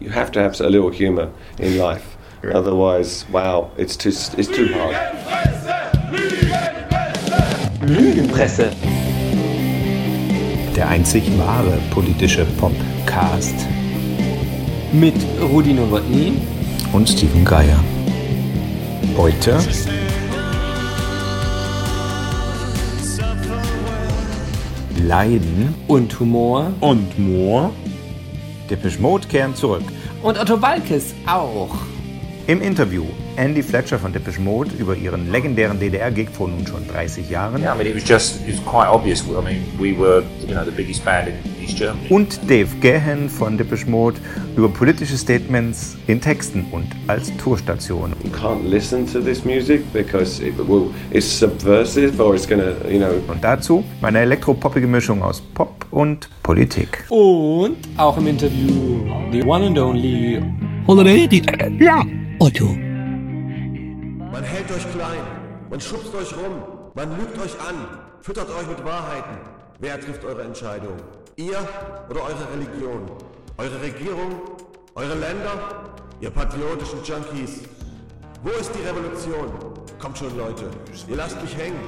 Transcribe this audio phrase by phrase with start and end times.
[0.00, 2.16] You have to have a little humor in life.
[2.42, 4.96] Otherwise, wow, it's too, it's too hard.
[7.82, 8.70] Lügenpresse.
[10.74, 13.54] Der einzig wahre politische Podcast.
[14.90, 16.32] Mit Rudi Nowotny
[16.94, 17.84] und Steven Geier.
[19.18, 19.58] Heute
[24.96, 27.70] Leiden und Humor und Moor.
[28.70, 29.84] Depeche Mode kehren zurück.
[30.22, 31.74] Und Otto Walkes auch.
[32.46, 33.04] Im Interview
[33.40, 37.62] Andy Fletcher von Depeche Mode über ihren legendären DDR-Gig vor nun schon 30 Jahren.
[37.62, 39.22] Yeah, I mean, it was just, it was quite obvious.
[39.22, 42.06] I mean, we were, you know, the biggest band in East Germany.
[42.10, 44.18] Und Dave Gahan von Depeche Mode
[44.58, 48.12] über politische Statements in Texten und als Tourstation.
[48.22, 52.98] You can't listen to this music because it, well, it's subversive or it's gonna, you
[52.98, 53.14] know.
[53.26, 57.06] Und dazu meine elektropoppige Mischung aus Pop und Politik.
[57.08, 59.00] Und auch im Interview
[59.32, 60.42] the one and only
[60.86, 61.42] Holiday, die,
[61.82, 62.04] ja,
[62.38, 62.89] Otto.
[64.32, 65.22] Man hält euch klein,
[65.70, 66.62] man schubst euch rum,
[66.94, 67.74] man lügt euch an,
[68.20, 69.38] füttert euch mit Wahrheiten.
[69.80, 70.96] Wer trifft eure Entscheidung?
[71.34, 71.58] Ihr
[72.08, 73.10] oder eure Religion?
[73.56, 74.40] Eure Regierung?
[74.94, 75.94] Eure Länder?
[76.20, 77.62] Ihr patriotischen Junkies?
[78.44, 79.50] Wo ist die Revolution?
[79.98, 80.70] Kommt schon, Leute,
[81.08, 81.80] ihr lasst mich hängen.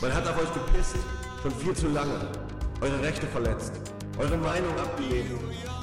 [0.00, 0.96] Man hat auf euch gepisst,
[1.42, 2.26] schon viel zu lange.
[2.80, 3.72] Eure Rechte verletzt,
[4.18, 5.30] eure Meinung abgelehnt.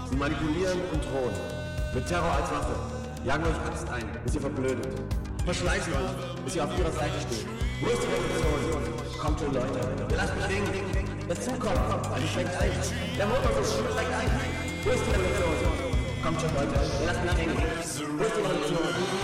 [0.10, 1.34] Sie manipulieren und drohen.
[1.96, 2.76] Mit Terror als Waffe.
[3.24, 4.90] Jagen euch Angst ein, bis ihr verblödet.
[5.46, 7.46] Verschleißen euch, bis ihr auf ihrer Seite steht.
[7.82, 8.84] Wo ist die Revolution?
[9.20, 9.80] Kommt schon, Leute.
[10.16, 10.70] Lasst mich hängen.
[11.28, 12.72] Das Zug kommt, weil die schwenkt ein.
[13.18, 14.32] Der Motor ist schwenkt ein.
[14.84, 15.74] Wo ist die Revolution?
[16.24, 16.80] Kommt schon, Leute.
[17.06, 17.58] Lasst mich hängen.
[17.58, 19.19] Wo ist die Revolution?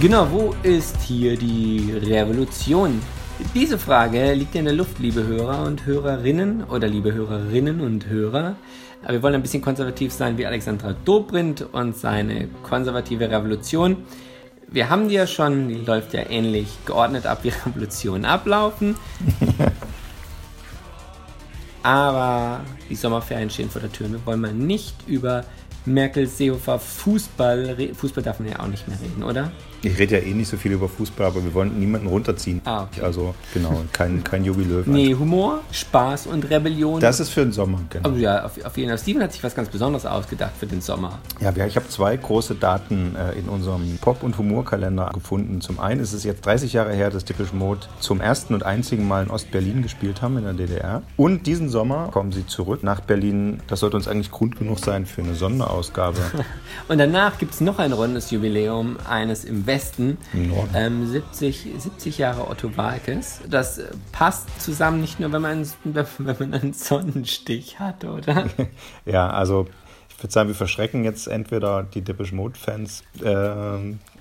[0.00, 3.00] Genau, wo ist hier die Revolution?
[3.54, 8.56] Diese Frage liegt in der Luft, liebe Hörer und Hörerinnen oder liebe Hörerinnen und Hörer.
[9.08, 13.98] Wir wollen ein bisschen konservativ sein wie Alexandra Dobrindt und seine konservative Revolution.
[14.66, 18.96] Wir haben die ja schon, die läuft ja ähnlich geordnet ab, wie Revolutionen ablaufen.
[21.84, 22.60] Aber
[22.90, 24.10] die Sommerferien stehen vor der Tür.
[24.10, 25.44] Wir wollen mal nicht über
[25.86, 29.52] Merkel, Seehofer, Fußball, Fußball darf man ja auch nicht mehr reden, oder?
[29.84, 32.62] Ich rede ja eh nicht so viel über Fußball, aber wir wollen niemanden runterziehen.
[32.64, 33.02] Ah, okay.
[33.02, 34.86] Also genau, kein, kein Jogi Löw.
[34.86, 37.00] Nee, Humor, Spaß und Rebellion.
[37.00, 38.08] Das ist für den Sommer, genau.
[38.08, 38.98] Also ja, auf, auf jeden Fall.
[38.98, 41.18] Steven hat sich was ganz Besonderes ausgedacht für den Sommer.
[41.40, 45.60] Ja, ich habe zwei große Daten äh, in unserem Pop- und Humorkalender gefunden.
[45.60, 49.06] Zum einen ist es jetzt 30 Jahre her, dass Depeche Mode zum ersten und einzigen
[49.06, 51.02] Mal in Ostberlin gespielt haben, in der DDR.
[51.16, 53.60] Und diesen Sommer kommen sie zurück nach Berlin.
[53.66, 56.18] Das sollte uns eigentlich Grund genug sein für eine Sonderausgabe.
[56.88, 59.73] und danach gibt es noch ein rundes Jubiläum, eines im Westen.
[60.32, 60.70] Norden.
[60.74, 63.40] Ähm, 70, 70 Jahre Otto Walkes.
[63.48, 63.80] Das
[64.12, 66.06] passt zusammen nicht nur, wenn man, wenn
[66.38, 68.46] man einen Sonnenstich hat, oder?
[69.04, 69.66] ja, also
[70.16, 73.02] ich würde sagen, wir verschrecken jetzt entweder die Depeche Mode-Fans.
[73.20, 73.24] Äh,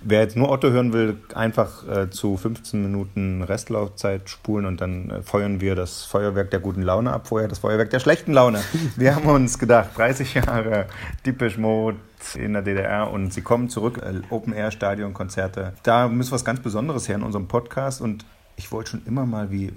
[0.02, 5.10] wer jetzt nur Otto hören will, einfach äh, zu 15 Minuten Restlaufzeit spulen und dann
[5.10, 8.62] äh, feuern wir das Feuerwerk der guten Laune ab, vorher das Feuerwerk der schlechten Laune.
[8.96, 10.88] wir haben uns gedacht, 30 Jahre
[11.26, 11.98] Depeche Mode
[12.36, 15.74] in der DDR und sie kommen zurück, äh, Open-Air-Stadion-Konzerte.
[15.84, 18.26] Da muss was ganz Besonderes her in unserem Podcast und
[18.56, 19.72] ich wollte schon immer mal, wie,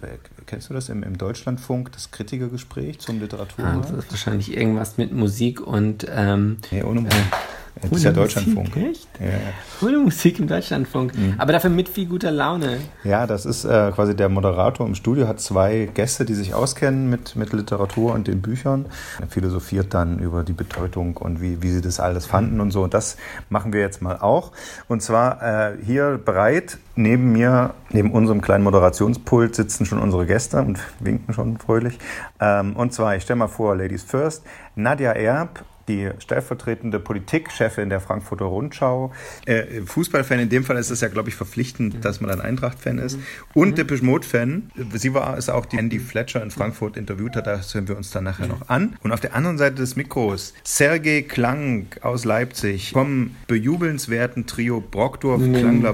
[0.44, 3.64] kennst du das im, im Deutschlandfunk, das Kritikergespräch zum Literatur?
[3.64, 6.06] Ah, das ist wahrscheinlich irgendwas mit Musik und.
[6.10, 7.18] Ähm, nee, ohne Musik.
[7.18, 7.36] Äh,
[7.82, 8.74] das ist ja Deutschlandfunk.
[8.74, 9.08] Musik, echt?
[9.20, 9.86] Ja.
[9.86, 11.14] Ohne Musik im Deutschlandfunk.
[11.14, 11.34] Mhm.
[11.36, 12.78] Aber dafür mit viel guter Laune.
[13.04, 17.10] Ja, das ist äh, quasi der Moderator im Studio, hat zwei Gäste, die sich auskennen
[17.10, 18.86] mit, mit Literatur und den Büchern.
[19.20, 22.82] Er philosophiert dann über die Bedeutung und wie, wie sie das alles fanden und so.
[22.82, 23.18] Und das
[23.50, 24.52] machen wir jetzt mal auch.
[24.88, 30.60] Und zwar äh, hier bereit, neben mir, neben unserem kleinen Moderationspult sitzen schon unsere Gäste
[30.60, 31.98] und winken schon fröhlich.
[32.40, 38.00] Ähm, und zwar, ich stelle mal vor, Ladies First, Nadja Erb, die stellvertretende Politikchefin der
[38.00, 39.12] Frankfurter Rundschau.
[39.44, 42.98] Äh, Fußballfan, in dem Fall ist es ja, glaube ich, verpflichtend, dass man ein Eintracht-Fan
[42.98, 43.18] ist.
[43.54, 43.74] Und mhm.
[43.76, 44.70] Depeche Mode-Fan.
[44.94, 47.46] Sie war es auch, die Andy Fletcher in Frankfurt interviewt hat.
[47.46, 48.96] Da hören wir uns dann nachher noch an.
[49.02, 55.40] Und auf der anderen Seite des Mikros Sergei Klang aus Leipzig vom bejubelnswerten Trio Brockdorf
[55.40, 55.86] mhm.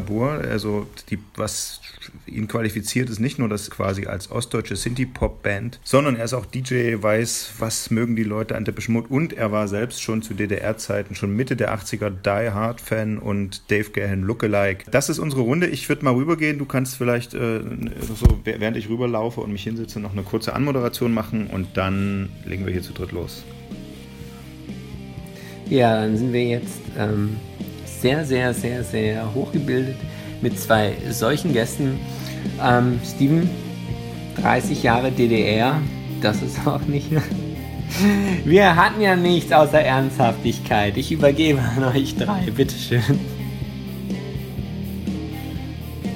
[0.51, 1.81] Also die, was
[2.27, 6.95] ihn qualifiziert, ist nicht nur das quasi als ostdeutsche Sinti-Pop-Band, sondern er ist auch DJ,
[7.01, 10.35] weiß, was mögen die Leute an Depeche Mode und er war selbst selbst schon zu
[10.35, 14.89] DDR-Zeiten, schon Mitte der 80er Die Hard-Fan und Dave Gahan Lookalike.
[14.93, 15.67] Das ist unsere Runde.
[15.67, 16.57] Ich würde mal rübergehen.
[16.59, 17.63] Du kannst vielleicht äh,
[18.15, 22.65] so, während ich rüberlaufe und mich hinsetze, noch eine kurze Anmoderation machen und dann legen
[22.65, 23.43] wir hier zu dritt los.
[25.69, 27.37] Ja, dann sind wir jetzt ähm,
[27.85, 29.97] sehr, sehr, sehr, sehr hochgebildet
[30.43, 31.99] mit zwei solchen Gästen.
[32.63, 33.51] Ähm, Steven,
[34.41, 35.81] 30 Jahre DDR,
[36.21, 37.09] das ist auch nicht.
[38.45, 40.97] Wir hatten ja nichts außer Ernsthaftigkeit.
[40.97, 43.21] Ich übergebe an euch drei, bitteschön.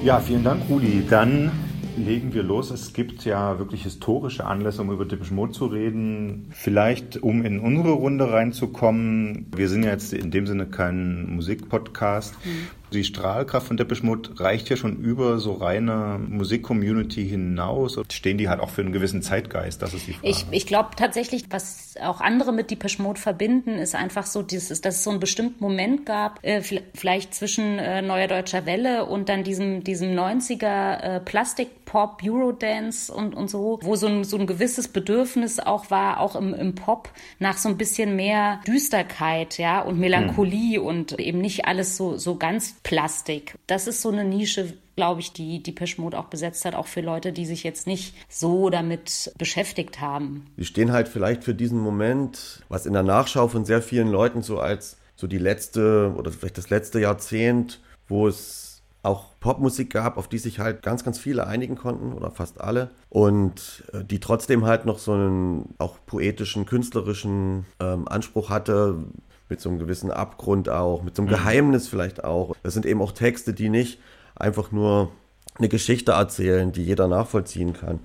[0.05, 1.03] Ja, vielen Dank, Rudi.
[1.09, 1.51] Dann
[1.97, 2.71] legen wir los.
[2.71, 6.47] Es gibt ja wirklich historische Anlässe, um über Depeche Mode zu reden.
[6.51, 9.47] Vielleicht, um in unsere Runde reinzukommen.
[9.55, 12.35] Wir sind ja jetzt in dem Sinne kein Musikpodcast.
[12.45, 12.51] Mhm.
[12.93, 17.99] Die Strahlkraft von Depeche Mode reicht ja schon über so reine Musikcommunity hinaus.
[18.13, 19.83] Stehen die halt auch für einen gewissen Zeitgeist?
[19.83, 20.29] Das ist die Frage.
[20.29, 24.81] Ich, ich glaube tatsächlich, was auch andere mit Depeche Mode verbinden, ist einfach so, dieses,
[24.81, 29.29] dass es so einen bestimmten Moment gab, äh, vielleicht zwischen äh, Neuer Deutscher Welle und
[29.29, 34.47] dann diesem, diesem 90er äh, Plastik-Pop, Eurodance und, und so, wo so ein, so ein
[34.47, 37.11] gewisses Bedürfnis auch war, auch im, im Pop,
[37.41, 40.87] nach so ein bisschen mehr Düsterkeit, ja, und Melancholie hm.
[40.87, 43.57] und eben nicht alles so, so ganz Plastik.
[43.67, 47.01] Das ist so eine Nische, glaube ich, die die Mode auch besetzt hat, auch für
[47.01, 50.47] Leute, die sich jetzt nicht so damit beschäftigt haben.
[50.57, 54.43] Die stehen halt vielleicht für diesen Moment, was in der Nachschau von sehr vielen Leuten
[54.43, 58.67] so als so die letzte oder vielleicht das letzte Jahrzehnt, wo es
[59.03, 62.91] auch Popmusik gab, auf die sich halt ganz, ganz viele einigen konnten oder fast alle
[63.09, 69.05] und äh, die trotzdem halt noch so einen auch poetischen, künstlerischen ähm, Anspruch hatte,
[69.49, 71.37] mit so einem gewissen Abgrund auch, mit so einem mhm.
[71.37, 72.57] Geheimnis vielleicht auch.
[72.63, 74.01] Das sind eben auch Texte, die nicht
[74.35, 75.13] einfach nur
[75.59, 78.01] eine Geschichte erzählen, die jeder nachvollziehen kann.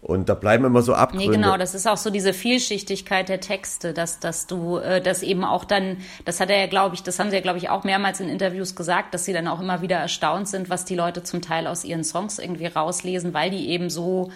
[0.00, 1.26] Und da bleiben immer so Abgründe.
[1.26, 5.24] Nee, genau, das ist auch so diese Vielschichtigkeit der Texte, dass, dass du äh, das
[5.24, 7.68] eben auch dann, das hat er ja, glaube ich, das haben sie ja, glaube ich,
[7.68, 10.94] auch mehrmals in Interviews gesagt, dass sie dann auch immer wieder erstaunt sind, was die
[10.94, 14.30] Leute zum Teil aus ihren Songs irgendwie rauslesen, weil die eben so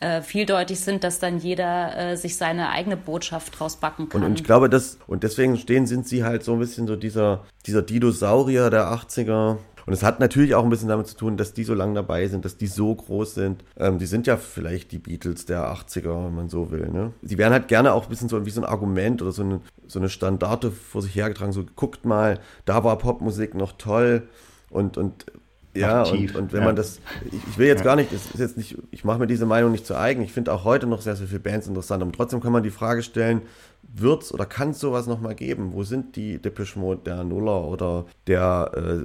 [0.00, 4.22] äh, vieldeutig sind, dass dann jeder äh, sich seine eigene Botschaft draus backen kann.
[4.22, 6.96] Und, und ich glaube, das, und deswegen stehen, sind sie halt so ein bisschen so
[6.96, 9.58] dieser, dieser Dinosaurier der 80er,
[9.88, 12.28] und es hat natürlich auch ein bisschen damit zu tun, dass die so lange dabei
[12.28, 13.64] sind, dass die so groß sind.
[13.78, 16.90] Ähm, die sind ja vielleicht die Beatles der 80er, wenn man so will.
[16.90, 17.14] Ne?
[17.22, 19.62] Sie werden halt gerne auch ein bisschen so wie so ein Argument oder so eine,
[19.86, 21.54] so eine Standarte vor sich hergetragen.
[21.54, 24.28] So, guckt mal, da war Popmusik noch toll.
[24.68, 25.24] Und, und
[25.80, 26.66] ja, und, und, wenn ja.
[26.66, 29.46] man das, ich, ich, will jetzt gar nicht, ist jetzt nicht, ich mache mir diese
[29.46, 30.22] Meinung nicht zu eigen.
[30.22, 32.02] Ich finde auch heute noch sehr, sehr viele Bands interessant.
[32.02, 33.42] Aber trotzdem kann man die Frage stellen,
[33.82, 35.72] wird es oder kann es sowas nochmal geben?
[35.72, 39.04] Wo sind die Depeche Mode der Nuller oder der äh,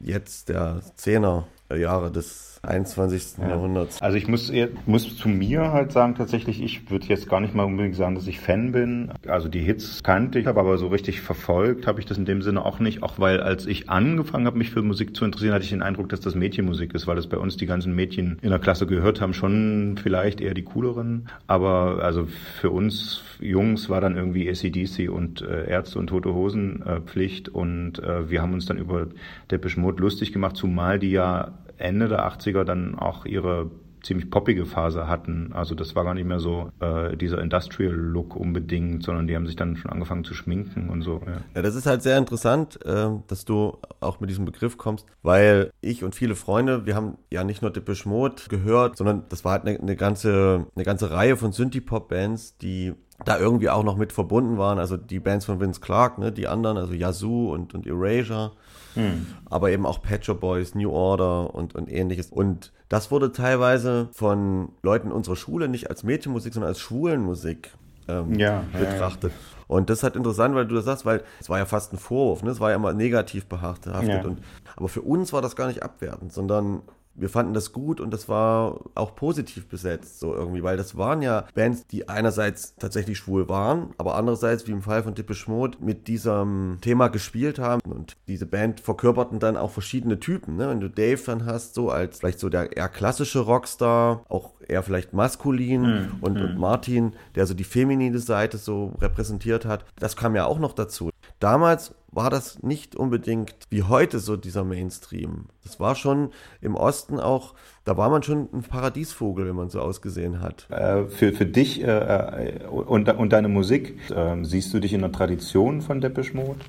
[0.00, 1.46] jetzt der Zehner
[1.76, 3.38] Jahre des 21.
[3.38, 3.48] Ja.
[3.50, 4.00] Jahrhunderts.
[4.02, 4.52] Also ich muss,
[4.86, 8.26] muss zu mir halt sagen, tatsächlich, ich würde jetzt gar nicht mal unbedingt sagen, dass
[8.26, 9.10] ich Fan bin.
[9.26, 12.64] Also die Hits kannte ich, aber so richtig verfolgt habe ich das in dem Sinne
[12.64, 13.02] auch nicht.
[13.02, 16.08] Auch weil als ich angefangen habe, mich für Musik zu interessieren, hatte ich den Eindruck,
[16.08, 19.20] dass das Mädchenmusik ist, weil das bei uns die ganzen Mädchen in der Klasse gehört
[19.20, 21.28] haben, schon vielleicht eher die cooleren.
[21.46, 22.26] Aber also
[22.60, 27.48] für uns Jungs war dann irgendwie ACDC und äh, Ärzte und Tote Hosen äh, Pflicht
[27.48, 29.06] und äh, wir haben uns dann über
[29.50, 33.70] Depeche Mode lustig gemacht, zumal die ja Ende der 80er dann auch ihre
[34.02, 35.52] ziemlich poppige Phase hatten.
[35.52, 39.56] Also das war gar nicht mehr so äh, dieser Industrial-Look unbedingt, sondern die haben sich
[39.56, 41.20] dann schon angefangen zu schminken und so.
[41.26, 45.06] Ja, ja das ist halt sehr interessant, äh, dass du auch mit diesem Begriff kommst,
[45.22, 49.44] weil ich und viele Freunde, wir haben ja nicht nur Depeche Mode gehört, sondern das
[49.44, 53.96] war halt eine, eine ganze, eine ganze Reihe von Synthie-Pop-Bands, die da irgendwie auch noch
[53.96, 54.78] mit verbunden waren.
[54.78, 58.52] Also die Bands von Vince Clark, ne, die anderen, also Yazoo und, und Erasure.
[58.98, 59.26] Hm.
[59.48, 62.30] Aber eben auch Patcher Boys, New Order und, und ähnliches.
[62.32, 67.70] Und das wurde teilweise von Leuten unserer Schule nicht als Mädchenmusik, sondern als Schwulenmusik
[68.08, 69.30] ähm, ja, betrachtet.
[69.30, 69.64] Ja, ja.
[69.68, 71.98] Und das ist halt interessant, weil du das sagst, weil es war ja fast ein
[71.98, 72.50] Vorwurf, ne?
[72.50, 73.94] Es war ja immer negativ behaftet.
[74.24, 74.40] Und,
[74.76, 76.82] aber für uns war das gar nicht abwertend, sondern
[77.18, 81.22] wir fanden das gut und das war auch positiv besetzt, so irgendwie, weil das waren
[81.22, 85.80] ja Bands, die einerseits tatsächlich schwul waren, aber andererseits, wie im Fall von Tippe Schmod,
[85.80, 90.68] mit diesem Thema gespielt haben und diese Band verkörperten dann auch verschiedene Typen, ne?
[90.68, 94.82] Wenn du Dave dann hast, so als vielleicht so der eher klassische Rockstar, auch eher
[94.82, 96.08] vielleicht maskulin mhm.
[96.20, 96.58] Und, und hm.
[96.58, 101.10] Martin, der so die feminine Seite so repräsentiert hat, das kam ja auch noch dazu.
[101.38, 105.46] Damals war das nicht unbedingt wie heute so dieser Mainstream.
[105.62, 106.30] Das war schon
[106.60, 107.54] im Osten auch,
[107.84, 110.68] da war man schon ein Paradiesvogel, wenn man so ausgesehen hat.
[110.70, 115.12] Äh, für, für dich äh, und, und deine Musik, äh, siehst du dich in der
[115.12, 116.60] Tradition von Depeche Mode?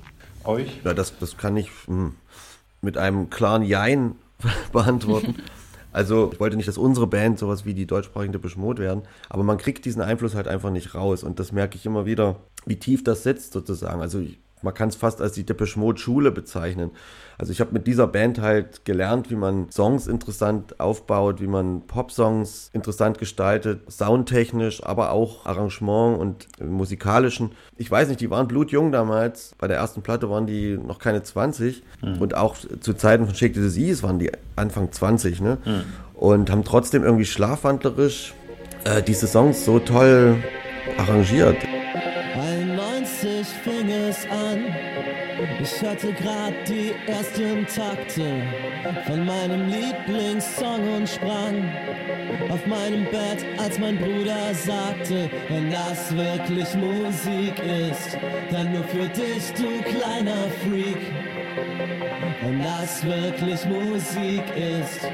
[0.44, 0.80] Euch?
[0.84, 2.14] Ja, das, das kann ich hm,
[2.82, 4.14] mit einem klaren Jein
[4.72, 5.36] beantworten.
[5.92, 9.58] Also ich wollte nicht, dass unsere Band sowas wie die deutschsprachige Depeche werden, aber man
[9.58, 13.02] kriegt diesen Einfluss halt einfach nicht raus und das merke ich immer wieder, wie tief
[13.02, 14.00] das sitzt sozusagen.
[14.00, 16.90] Also ich, man kann es fast als die Depeche Mode Schule bezeichnen.
[17.38, 21.86] Also ich habe mit dieser Band halt gelernt, wie man Songs interessant aufbaut, wie man
[21.86, 27.52] Popsongs interessant gestaltet, soundtechnisch, aber auch Arrangement und musikalischen.
[27.78, 29.54] Ich weiß nicht, die waren blutjung damals.
[29.56, 32.20] Bei der ersten Platte waren die noch keine 20 mhm.
[32.20, 35.58] und auch zu Zeiten von Shake the Disease waren die Anfang 20, ne?
[35.64, 35.82] Mhm.
[36.14, 38.34] Und haben trotzdem irgendwie schlafwandlerisch
[38.84, 40.36] äh, diese Songs so toll
[40.98, 41.56] arrangiert.
[45.72, 48.42] Ich hatte grad die ersten Takte
[49.06, 51.64] von meinem Lieblingssong und sprang
[52.48, 57.54] auf meinem Bett, als mein Bruder sagte, wenn das wirklich Musik
[57.90, 58.18] ist,
[58.50, 60.98] dann nur für dich, du kleiner Freak.
[62.42, 65.08] Wenn das wirklich Musik ist,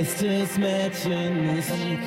[0.00, 1.98] ist es Mädchenmusik.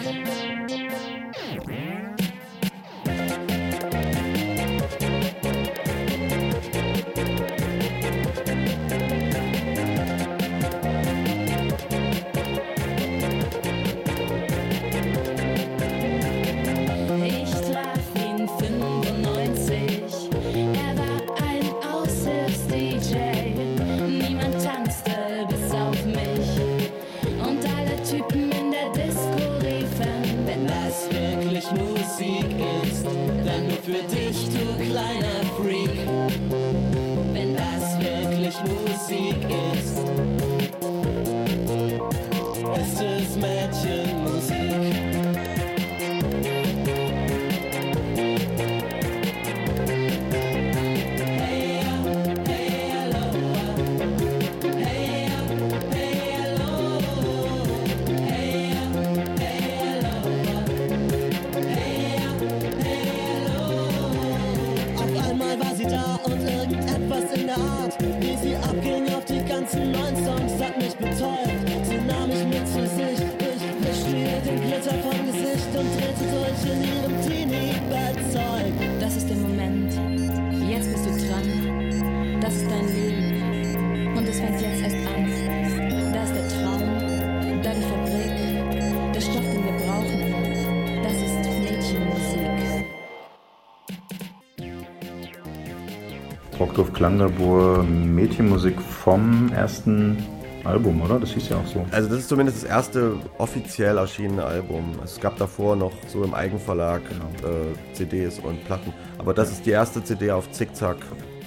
[97.18, 100.24] Klanglabor Mädchenmusik vom ersten
[100.64, 101.20] Album, oder?
[101.20, 101.84] Das hieß ja auch so.
[101.90, 104.92] Also das ist zumindest das erste offiziell erschienene Album.
[105.04, 107.52] Es gab davor noch so im Eigenverlag genau.
[107.52, 108.94] äh, CDs und Platten.
[109.18, 110.98] Aber das ist die erste CD auf Zickzack,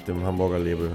[0.08, 0.90] dem Hamburger Label.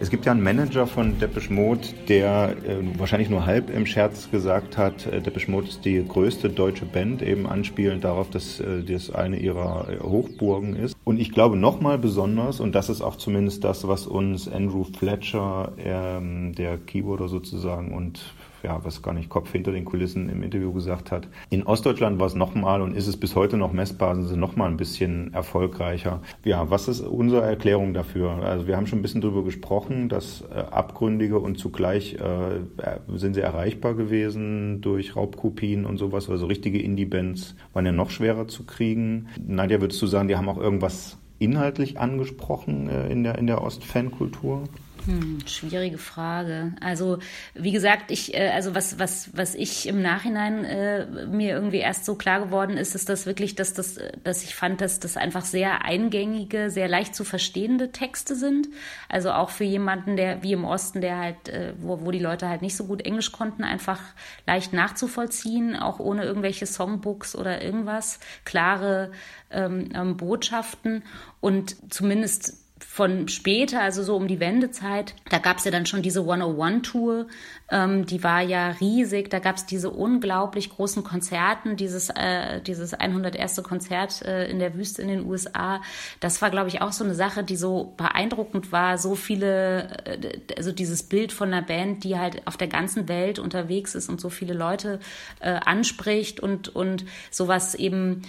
[0.00, 4.30] Es gibt ja einen Manager von Depeche Mode, der äh, wahrscheinlich nur halb im Scherz
[4.30, 8.82] gesagt hat, äh, Depeche Mode ist die größte deutsche Band, eben anspielend darauf, dass äh,
[8.82, 10.96] das eine ihrer äh, Hochburgen ist.
[11.04, 15.72] Und ich glaube nochmal besonders, und das ist auch zumindest das, was uns Andrew Fletcher,
[15.78, 18.20] ähm, der Keyboarder sozusagen und
[18.62, 21.28] ja, was gar nicht Kopf hinter den Kulissen im Interview gesagt hat.
[21.50, 24.70] In Ostdeutschland war es nochmal und ist es bis heute noch messbar, sind sie nochmal
[24.70, 26.20] ein bisschen erfolgreicher.
[26.44, 28.30] Ja, was ist unsere Erklärung dafür?
[28.44, 32.60] Also wir haben schon ein bisschen drüber gesprochen, dass äh, abgründige und zugleich äh,
[33.16, 36.28] sind sie erreichbar gewesen durch Raubkopien und sowas.
[36.28, 39.28] Also richtige Indie-Bands waren ja noch schwerer zu kriegen.
[39.44, 43.62] Nadja, würdest du sagen, die haben auch irgendwas inhaltlich angesprochen äh, in der, in der
[43.62, 44.64] Ost-Fankultur?
[45.04, 46.74] Hm, schwierige Frage.
[46.80, 47.18] Also
[47.54, 52.04] wie gesagt, ich äh, also was was was ich im Nachhinein äh, mir irgendwie erst
[52.04, 55.44] so klar geworden ist, ist das wirklich, dass das dass ich fand, dass das einfach
[55.44, 58.68] sehr eingängige, sehr leicht zu verstehende Texte sind.
[59.08, 62.48] Also auch für jemanden, der wie im Osten, der halt äh, wo wo die Leute
[62.48, 64.00] halt nicht so gut Englisch konnten, einfach
[64.46, 69.10] leicht nachzuvollziehen, auch ohne irgendwelche Songbooks oder irgendwas, klare
[69.50, 71.02] ähm, ähm Botschaften
[71.40, 76.02] und zumindest von später, also so um die Wendezeit, da gab es ja dann schon
[76.02, 77.26] diese 101-Tour,
[77.72, 82.92] ähm, die war ja riesig, da gab es diese unglaublich großen Konzerten, dieses, äh, dieses
[82.92, 83.62] 101.
[83.62, 85.80] Konzert äh, in der Wüste in den USA,
[86.20, 90.38] das war, glaube ich, auch so eine Sache, die so beeindruckend war, so viele, äh,
[90.56, 94.20] also dieses Bild von einer Band, die halt auf der ganzen Welt unterwegs ist und
[94.20, 95.00] so viele Leute
[95.40, 98.22] äh, anspricht und, und sowas eben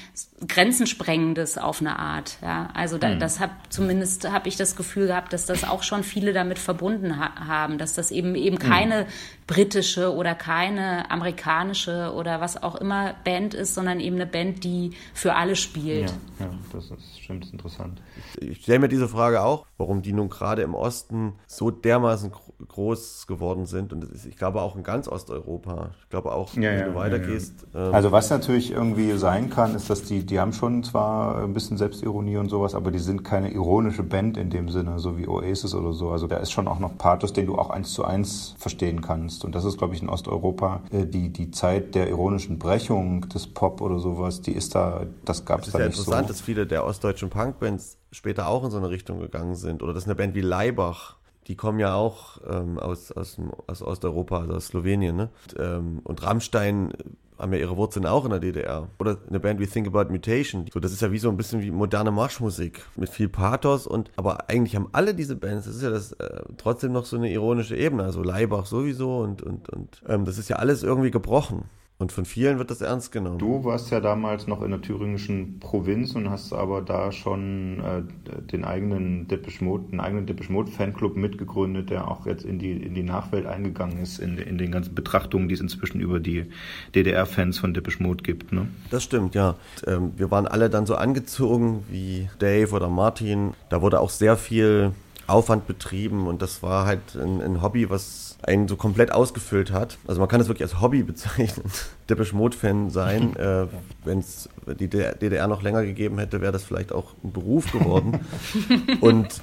[0.47, 2.37] Grenzensprengendes auf eine Art.
[2.41, 3.19] Ja, also da, mhm.
[3.19, 7.19] das habe zumindest habe ich das Gefühl gehabt, dass das auch schon viele damit verbunden
[7.19, 8.69] ha haben, dass das eben eben mhm.
[8.69, 9.07] keine.
[9.47, 14.91] Britische oder keine amerikanische oder was auch immer Band ist, sondern eben eine Band, die
[15.13, 16.13] für alle spielt.
[16.39, 18.01] Ja, ja das ist stimmt interessant.
[18.39, 22.31] Ich stelle mir diese Frage auch, warum die nun gerade im Osten so dermaßen
[22.67, 23.93] groß geworden sind.
[23.93, 25.91] Und ist, ich glaube auch in ganz Osteuropa.
[26.01, 27.65] Ich glaube auch, Ja, wenn ja, du ja, weitergehst.
[27.75, 31.53] ähm, Also was natürlich irgendwie sein kann, ist, dass die, die haben schon zwar ein
[31.53, 35.27] bisschen Selbstironie und sowas, aber die sind keine ironische Band in dem Sinne, so wie
[35.27, 36.09] Oasis oder so.
[36.11, 39.45] Also da ist schon auch noch Pathos, den du auch eins zu eins verstehen kannst.
[39.45, 43.47] Und das ist, glaube ich, in Osteuropa äh, die, die Zeit der ironischen Brechung des
[43.47, 46.27] Pop oder sowas, die ist da, das gab Es es ist da ja nicht interessant,
[46.27, 46.33] so.
[46.33, 49.81] dass viele der ostdeutschen Punkbands später auch in so eine Richtung gegangen sind.
[49.83, 54.39] Oder dass eine Band wie Leibach, die kommen ja auch ähm, aus, aus, aus Osteuropa,
[54.41, 55.15] also aus Slowenien.
[55.15, 55.29] Ne?
[55.47, 57.03] Und, ähm, und Rammstein äh,
[57.39, 58.87] haben ja ihre Wurzeln auch in der DDR.
[58.99, 60.65] Oder eine Band wie Think About Mutation.
[60.73, 63.87] So, das ist ja wie so ein bisschen wie moderne Marschmusik mit viel Pathos.
[63.87, 67.17] Und aber eigentlich haben alle diese Bands, das ist ja das äh, trotzdem noch so
[67.17, 68.03] eine ironische Ebene.
[68.03, 71.65] Also Leibach sowieso und, und, und ähm, das ist ja alles irgendwie gebrochen.
[72.03, 73.37] Und von vielen wird das ernst genommen.
[73.37, 78.41] Du warst ja damals noch in der thüringischen Provinz und hast aber da schon äh,
[78.51, 82.73] den eigenen Depeche Mode, einen eigenen Depeche Mode Fanclub mitgegründet, der auch jetzt in die,
[82.73, 86.45] in die Nachwelt eingegangen ist, in, in den ganzen Betrachtungen, die es inzwischen über die
[86.93, 88.51] DDR-Fans von Depeche Mode gibt.
[88.51, 88.67] Ne?
[88.91, 89.51] Das stimmt, ja.
[89.51, 93.53] Und, ähm, wir waren alle dann so angezogen wie Dave oder Martin.
[93.69, 94.91] Da wurde auch sehr viel
[95.25, 99.97] Aufwand betrieben und das war halt ein, ein Hobby, was einen so komplett ausgefüllt hat.
[100.07, 101.65] Also man kann es wirklich als Hobby bezeichnen,
[102.09, 103.35] Depeche Mode-Fan sein.
[103.43, 103.67] Äh,
[104.05, 104.47] Wenn es
[104.79, 108.19] die DDR noch länger gegeben hätte, wäre das vielleicht auch ein Beruf geworden.
[109.01, 109.41] und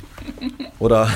[0.78, 1.08] oder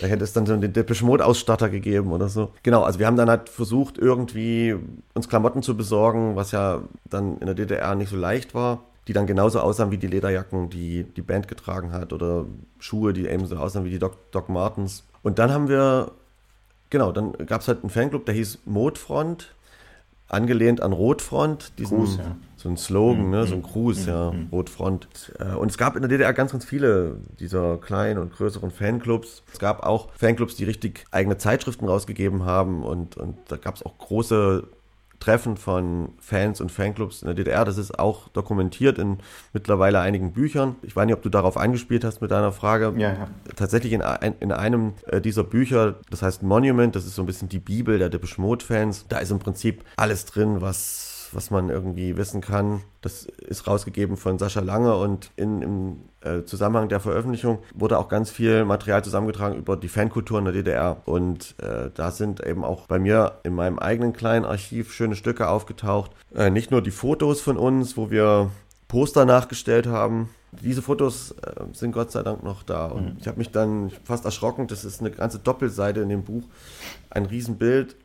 [0.00, 2.52] da hätte es dann so den Depeche Mode Ausstatter gegeben oder so.
[2.62, 4.76] Genau, also wir haben dann halt versucht, irgendwie
[5.12, 9.12] uns Klamotten zu besorgen, was ja dann in der DDR nicht so leicht war, die
[9.12, 12.46] dann genauso aussahen wie die Lederjacken, die die Band getragen hat oder
[12.78, 15.04] Schuhe, die eben so aussahen wie die Doc, Doc Martens.
[15.22, 16.12] Und dann haben wir,
[16.90, 19.54] genau, dann gab es halt einen Fanclub, der hieß Modfront,
[20.28, 22.36] angelehnt an Rotfront, diesen, Gruß, ja.
[22.56, 25.32] so ein Slogan, ne, so ein Gruß, ja, Rotfront.
[25.38, 29.42] Äh, Und es gab in der DDR ganz, ganz viele dieser kleinen und größeren Fanclubs.
[29.52, 33.84] Es gab auch Fanclubs, die richtig eigene Zeitschriften rausgegeben haben und, und da gab es
[33.84, 34.66] auch große
[35.24, 37.64] Treffen von Fans und Fanclubs in der DDR.
[37.64, 39.18] Das ist auch dokumentiert in
[39.54, 40.76] mittlerweile einigen Büchern.
[40.82, 42.92] Ich weiß nicht, ob du darauf angespielt hast mit deiner Frage.
[42.98, 43.28] Ja, ja.
[43.56, 47.26] Tatsächlich in, ein, in einem äh, dieser Bücher, das heißt Monument, das ist so ein
[47.26, 49.06] bisschen die Bibel der Depeche Mode-Fans.
[49.08, 52.82] Da ist im Prinzip alles drin, was, was man irgendwie wissen kann.
[53.00, 58.08] Das ist rausgegeben von Sascha Lange und in, im äh, Zusammenhang der Veröffentlichung wurde auch
[58.08, 60.96] ganz viel Material zusammengetragen über die Fankultur in der DDR.
[61.04, 65.48] Und äh, da sind eben auch bei mir in meinem eigenen kleinen Archiv schöne Stücke
[65.48, 66.12] aufgetaucht.
[66.34, 68.50] Äh, nicht nur die Fotos von uns, wo wir
[68.88, 70.30] Poster nachgestellt haben.
[70.62, 72.86] Diese Fotos äh, sind Gott sei Dank noch da.
[72.86, 76.44] Und ich habe mich dann fast erschrocken, das ist eine ganze Doppelseite in dem Buch,
[77.10, 77.96] ein Riesenbild.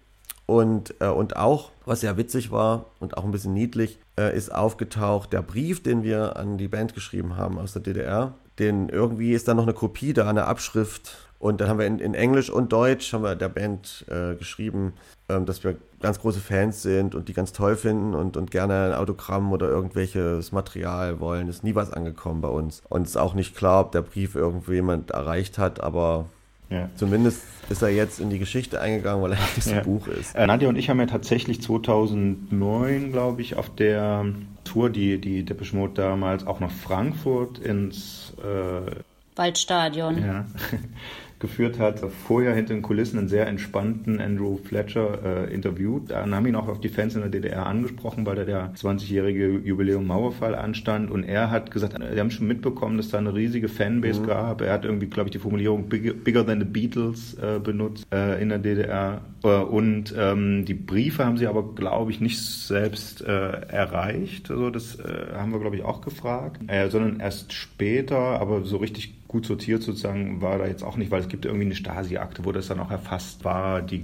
[0.50, 4.52] Und, äh, und auch, was sehr witzig war und auch ein bisschen niedlich, äh, ist
[4.52, 8.34] aufgetaucht der Brief, den wir an die Band geschrieben haben aus der DDR.
[8.58, 11.20] Den irgendwie ist da noch eine Kopie da, eine Abschrift.
[11.38, 14.94] Und dann haben wir in, in Englisch und Deutsch haben wir der Band äh, geschrieben,
[15.30, 18.86] ähm, dass wir ganz große Fans sind und die ganz toll finden und, und gerne
[18.86, 21.48] ein Autogramm oder irgendwelches Material wollen.
[21.48, 22.82] Ist nie was angekommen bei uns.
[22.90, 26.26] Und es ist auch nicht klar, ob der Brief irgendjemand erreicht hat, aber
[26.70, 26.90] Ja.
[26.96, 29.78] zumindest ist er jetzt in die Geschichte eingegangen, weil er nicht so Ja.
[29.80, 30.36] ein Buch ist.
[30.36, 34.26] Äh, Nadja und ich haben ja tatsächlich 2009, glaube ich, auf der
[34.64, 38.92] Tour, die, die Depeche Mode damals auch nach Frankfurt ins äh,
[39.36, 40.18] Waldstadion.
[40.24, 40.46] ja,
[41.40, 46.12] geführt hat, vorher hinter den Kulissen einen sehr entspannten Andrew Fletcher äh, interviewt.
[46.12, 49.62] Dann haben ihn auch auf die Fans in der DDR angesprochen, weil da der 20-jährige
[49.64, 53.70] Jubiläum Mauerfall anstand und er hat gesagt, wir haben schon mitbekommen, dass da eine riesige
[53.70, 54.62] Fanbase gab.
[54.62, 58.42] Er hat irgendwie, glaube ich, die Formulierung bigger, bigger than the Beatles äh, benutzt äh,
[58.42, 63.22] in der DDR äh, und ähm, die Briefe haben sie aber, glaube ich, nicht selbst
[63.22, 64.52] äh, erreicht.
[64.52, 68.78] Also das äh, haben wir, glaube ich, auch gefragt, äh, sondern erst später, aber so
[68.78, 72.46] richtig gut sortiert sozusagen war da jetzt auch nicht, weil es gibt irgendwie eine Stasi-Akte,
[72.46, 74.04] wo das dann auch erfasst war, die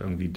[0.00, 0.32] irgendwie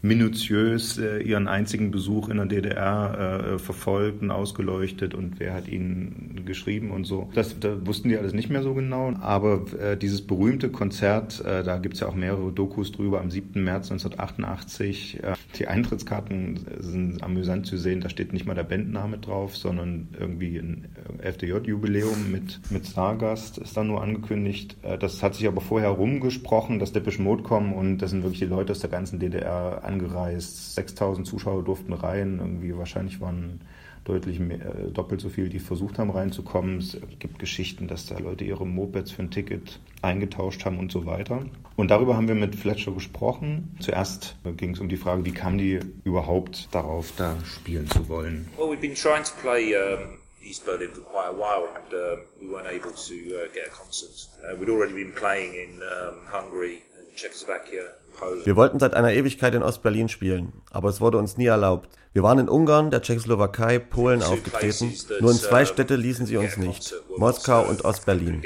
[0.00, 5.68] minutiös äh, ihren einzigen Besuch in der DDR äh, verfolgt und ausgeleuchtet und wer hat
[5.68, 7.28] ihnen geschrieben und so.
[7.34, 11.76] Das da wussten die alles nicht mehr so genau, aber äh, dieses berühmte Konzert, da
[11.76, 13.62] gibt's ja auch mehrere Dokus drüber, am 7.
[13.62, 19.18] März 1988, äh, die Eintrittskarten sind amüsant zu sehen, da steht nicht mal der Bandname
[19.18, 20.88] drauf, sondern irgendwie ein
[21.22, 24.76] FDJ-Jubiläum mit, mit Stargast dann nur angekündigt.
[24.82, 28.40] Äh, Das hat sich aber vorher rumgesprochen, dass Depeche Mode kommen und das sind wirklich
[28.40, 30.74] die Leute aus der ganzen DDR angereist.
[30.74, 33.60] 6000 Zuschauer durften rein, irgendwie wahrscheinlich waren
[34.04, 36.78] deutlich mehr, äh, doppelt so viel, die versucht haben reinzukommen.
[36.78, 41.06] Es gibt Geschichten, dass da Leute ihre Mopeds für ein Ticket eingetauscht haben und so
[41.06, 41.44] weiter.
[41.76, 43.74] Und darüber haben wir mit Fletcher gesprochen.
[43.80, 48.46] Zuerst ging es um die Frage, wie kamen die überhaupt darauf, da spielen zu wollen.
[48.58, 52.18] Well, we've been trying to play um, East Berlin for quite a while, and um,
[52.40, 54.28] we weren't able to uh, get a concert.
[54.42, 57.82] Uh, we'd already been playing in um, Hungary and Czechoslovakia,
[58.18, 58.46] Poland.
[58.46, 61.88] Wir wollten seit einer Ewigkeit in Ostberlin spielen, aber es wurde uns nie erlaubt.
[62.12, 64.94] Wir waren in Ungarn, der Tschechoslowakei, Polen aufgetreten.
[65.20, 66.94] Nur in zwei Städte ließen sie uns nicht.
[67.16, 68.40] Moskau und Ostberlin.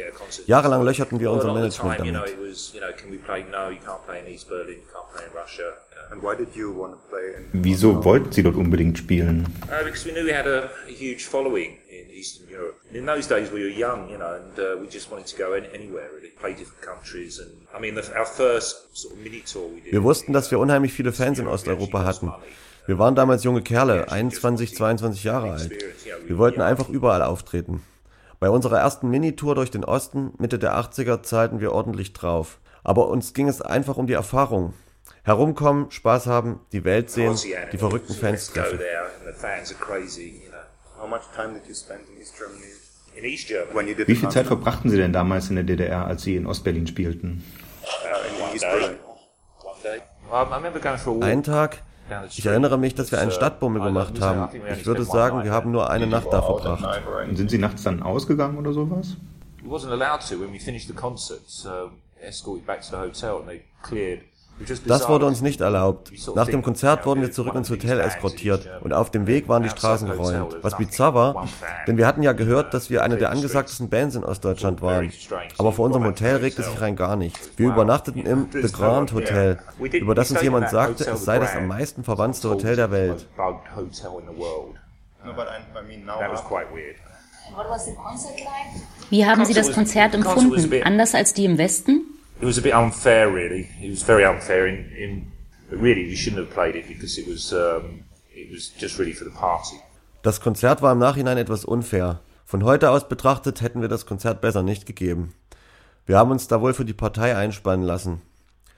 [0.46, 2.14] Jahrelang löcherten wir unser Management damit.
[2.30, 3.44] it was, you know, can we play?
[3.50, 5.64] No, you can't play in East Berlin, you can't play in Russia.
[5.68, 9.44] Uh, And why did you want to play in Wieso wollten Sie dort unbedingt spielen?
[12.18, 12.76] Eastern Europe.
[12.92, 15.52] In those days, we were young, you know, and uh, we just wanted to go
[15.52, 17.38] any, anywhere really, play different countries.
[17.38, 19.92] And I mean, the, our first sort of mini tour we did.
[19.92, 22.32] Wir wussten, dass wir unheimlich viele Fans in Osteuropa hatten.
[22.86, 25.70] Wir waren damals junge Kerle, 21, 22 Jahre alt.
[26.26, 27.82] Wir wollten einfach überall auftreten.
[28.40, 32.58] Bei unserer ersten Minitour durch den Osten, Mitte der 80er, zahlten wir ordentlich drauf.
[32.84, 34.72] Aber uns ging es einfach um die Erfahrung.
[35.22, 37.36] Herumkommen, Spaß haben, die Welt sehen,
[37.72, 38.78] die verrückten Fans treffen.
[44.06, 47.44] Wie viel Zeit verbrachten Sie denn damals in der DDR, als Sie in Ostberlin spielten?
[51.06, 51.20] uh.
[51.20, 51.82] Einen Tag,
[52.30, 54.48] ich erinnere mich, dass wir einen Stadtbummel gemacht haben.
[54.72, 57.02] Ich würde sagen, wir haben nur eine Nacht da verbracht.
[57.28, 59.16] Und sind Sie nachts dann ausgegangen oder sowas?
[59.62, 61.90] We wasn't allowed to when we finished the concert, so
[62.22, 64.22] escorted back to the hotel and they cleared.
[64.86, 66.12] Das wurde uns nicht erlaubt.
[66.34, 69.68] Nach dem Konzert wurden wir zurück ins Hotel eskortiert und auf dem Weg waren die
[69.68, 70.56] Straßen geräumt.
[70.62, 71.48] Was bizarr war,
[71.86, 75.12] denn wir hatten ja gehört, dass wir eine der angesagtesten Bands in Ostdeutschland waren.
[75.58, 77.50] Aber vor unserem Hotel regte sich rein gar nichts.
[77.56, 81.66] Wir übernachteten im The Grand Hotel, über das uns jemand sagte, es sei das am
[81.66, 83.26] meisten verwandte Hotel der Welt.
[89.10, 90.82] Wie haben Sie das Konzert empfunden?
[90.82, 92.17] Anders als die im Westen?
[92.40, 93.68] It was a bit unfair, really.
[93.82, 94.66] It was very unfair.
[94.68, 95.32] In, in
[95.70, 99.24] really, we shouldn't have played it because it was um, it was just really for
[99.24, 99.76] the party.
[100.22, 102.20] Das Konzert war im Nachhinein etwas unfair.
[102.44, 105.34] Von heute aus betrachtet hätten wir das Konzert besser nicht gegeben.
[106.06, 108.22] Wir haben uns da wohl für die Partei einspannen lassen.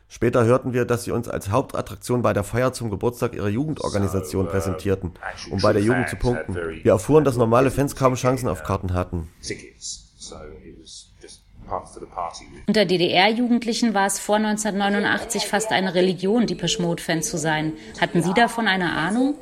[0.08, 4.48] Später hörten wir, dass sie uns als Hauptattraktion bei der Feier zum Geburtstag ihrer Jugendorganisation
[4.48, 5.12] präsentierten,
[5.50, 6.56] um bei der Jugend zu punkten.
[6.56, 9.28] Wir erfuhren, dass normale Fans kaum Chancen auf Karten hatten.
[9.40, 10.34] Tickets, so
[12.66, 17.74] Unter DDR-Jugendlichen war es vor 1989 fast eine Religion, die Peschmod-Fan zu sein.
[18.00, 19.34] Hatten Sie davon eine Ahnung?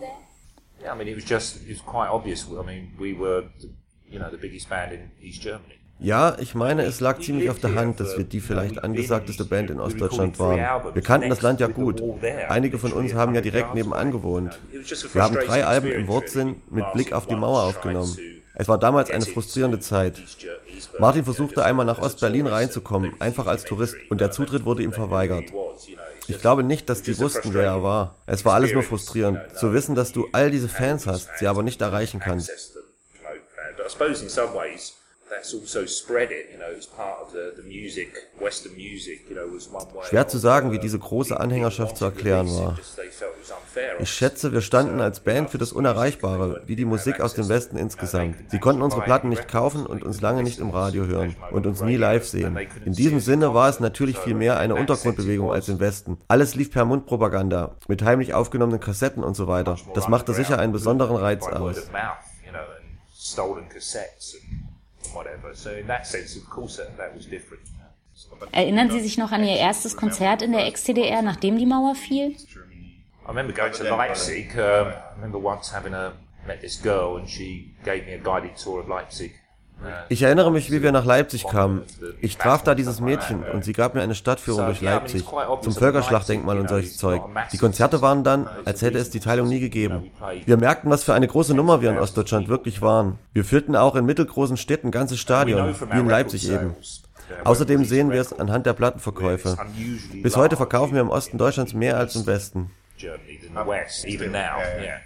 [0.82, 2.46] Yeah, I mean, it was just it was quite obvious.
[2.48, 3.68] I mean, we were, the,
[4.08, 5.74] you know, the biggest band in East Germany.
[6.00, 9.70] Ja, ich meine, es lag ziemlich auf der Hand, dass wir die vielleicht angesagteste Band
[9.70, 10.94] in Ostdeutschland waren.
[10.94, 12.00] Wir kannten das Land ja gut.
[12.48, 14.60] Einige von uns haben ja direkt nebenan gewohnt.
[15.12, 18.16] Wir haben drei Alben im Wortsinn mit Blick auf die Mauer aufgenommen.
[18.58, 20.20] Es war damals eine frustrierende Zeit.
[20.98, 25.44] Martin versuchte einmal nach Ostberlin reinzukommen, einfach als Tourist, und der Zutritt wurde ihm verweigert.
[26.26, 28.16] Ich glaube nicht, dass die wussten, wer er war.
[28.26, 31.62] Es war alles nur frustrierend, zu wissen, dass du all diese Fans hast, sie aber
[31.62, 32.50] nicht erreichen kannst.
[32.50, 34.97] I suppose in some ways
[35.28, 36.50] that's also spread it.
[36.52, 39.26] You know, it's part of the, the music, Western music.
[39.28, 40.04] You know, was one way.
[40.08, 42.78] Schwer zu sagen, wie uh, diese große Anhängerschaft zu erklären war.
[44.00, 47.76] Ich schätze, wir standen als Band für das Unerreichbare, wie die Musik aus dem Westen
[47.76, 48.36] insgesamt.
[48.50, 51.80] Sie konnten unsere Platten nicht kaufen und uns lange nicht im Radio hören und uns
[51.80, 52.58] nie live sehen.
[52.84, 56.18] In diesem Sinne war es natürlich viel mehr eine Untergrundbewegung als im Westen.
[56.28, 59.76] Alles lief per Mundpropaganda, mit heimlich aufgenommenen Kassetten und so weiter.
[59.94, 61.76] Das machte sicher einen besonderen Reiz aus.
[65.08, 65.56] Of mouth, you know, and stolen cassettes and whatever.
[65.56, 67.62] So in that sense, of course, that, that was different.
[68.52, 72.34] Erinnern Sie sich noch an Ihr erstes Konzert in der Ex-DDR, nachdem die Mauer fiel?
[73.24, 74.56] I remember going to Leipzig.
[74.56, 76.14] Um, I remember once having a
[76.46, 79.32] met this girl, and she gave me a guided tour of Leipzig.
[79.80, 81.82] Uh, Ich erinnere mich, wie wir nach Leipzig kamen.
[82.20, 85.24] Ich traf da dieses Mädchen und sie gab mir eine Stadtführung durch Leipzig
[85.62, 87.22] zum Völkerschlachtdenkmal und solches Zeug.
[87.52, 90.10] Die Konzerte waren dann, als hätte es die Teilung nie gegeben.
[90.44, 93.18] Wir merkten, was für eine große Nummer wir in Ostdeutschland wirklich waren.
[93.32, 96.74] Wir füllten auch in mittelgroßen Städten ganze Stadien, wie in Leipzig eben.
[97.44, 99.56] Außerdem sehen wir es anhand der Plattenverkäufe.
[100.22, 102.70] Bis heute verkaufen wir im Osten Deutschlands mehr als im Westen.
[102.96, 104.58] Germany than the West, even now.
[104.82, 104.98] Yeah.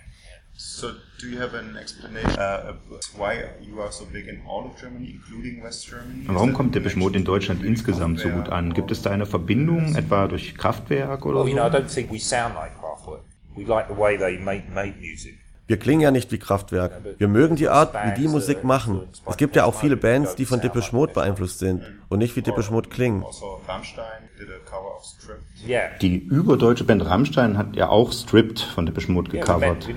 [0.65, 2.75] So, do you have an explanation uh,
[3.17, 6.25] why you are so big in all of Germany, including West Germany?
[6.29, 8.73] Warum kommt Depeche Mode in Deutschland insgesamt so gut an?
[8.73, 11.79] Gibt es da eine Verbindung, etwa durch Kraftwerk oder Well, you know, I so?
[11.79, 13.25] don't think we sound like Kraftwerk.
[13.57, 15.35] We like the way they make made music.
[15.73, 17.01] Wir klingen ja nicht wie Kraftwerk.
[17.17, 19.09] Wir mögen die Art, wie die Musik machen.
[19.25, 22.43] Es gibt ja auch viele Bands, die von Depeche Mode beeinflusst sind und nicht wie
[22.43, 23.25] Depeche Mode klingen.
[23.25, 24.05] Also, Rammstein
[24.39, 25.67] did a cover of Stripped.
[25.67, 25.97] Yeah.
[26.03, 29.89] Die überdeutsche Band Rammstein hat ja auch Stripped von Depeche Mode gecovert.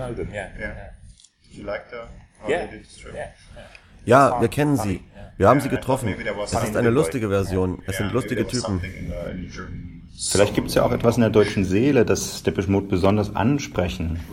[4.05, 5.01] Ja, wir kennen sie.
[5.35, 6.15] Wir haben sie getroffen.
[6.45, 7.81] Es ist eine lustige Version.
[7.85, 8.79] Es sind lustige Typen.
[10.17, 14.19] Vielleicht gibt es ja auch etwas in der deutschen Seele, das Depeche Mode besonders ansprechen.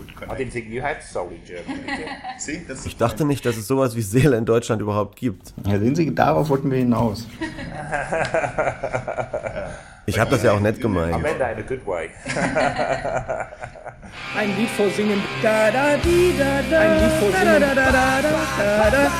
[2.84, 5.52] Ich dachte nicht, dass es sowas wie Seele in Deutschland überhaupt gibt.
[5.66, 7.26] Ja, sehen Sie, darauf wollten wir hinaus.
[10.06, 11.22] Ich habe das ja auch nett gemeint.
[11.22, 12.08] meant that in a good way.
[14.36, 15.22] Ein Lied vorsingen.
[15.42, 16.80] Da, da, di, da, da.
[16.80, 17.44] Ein Lied vorsingen.
[17.44, 19.10] Da, da, da, da, da, da, da.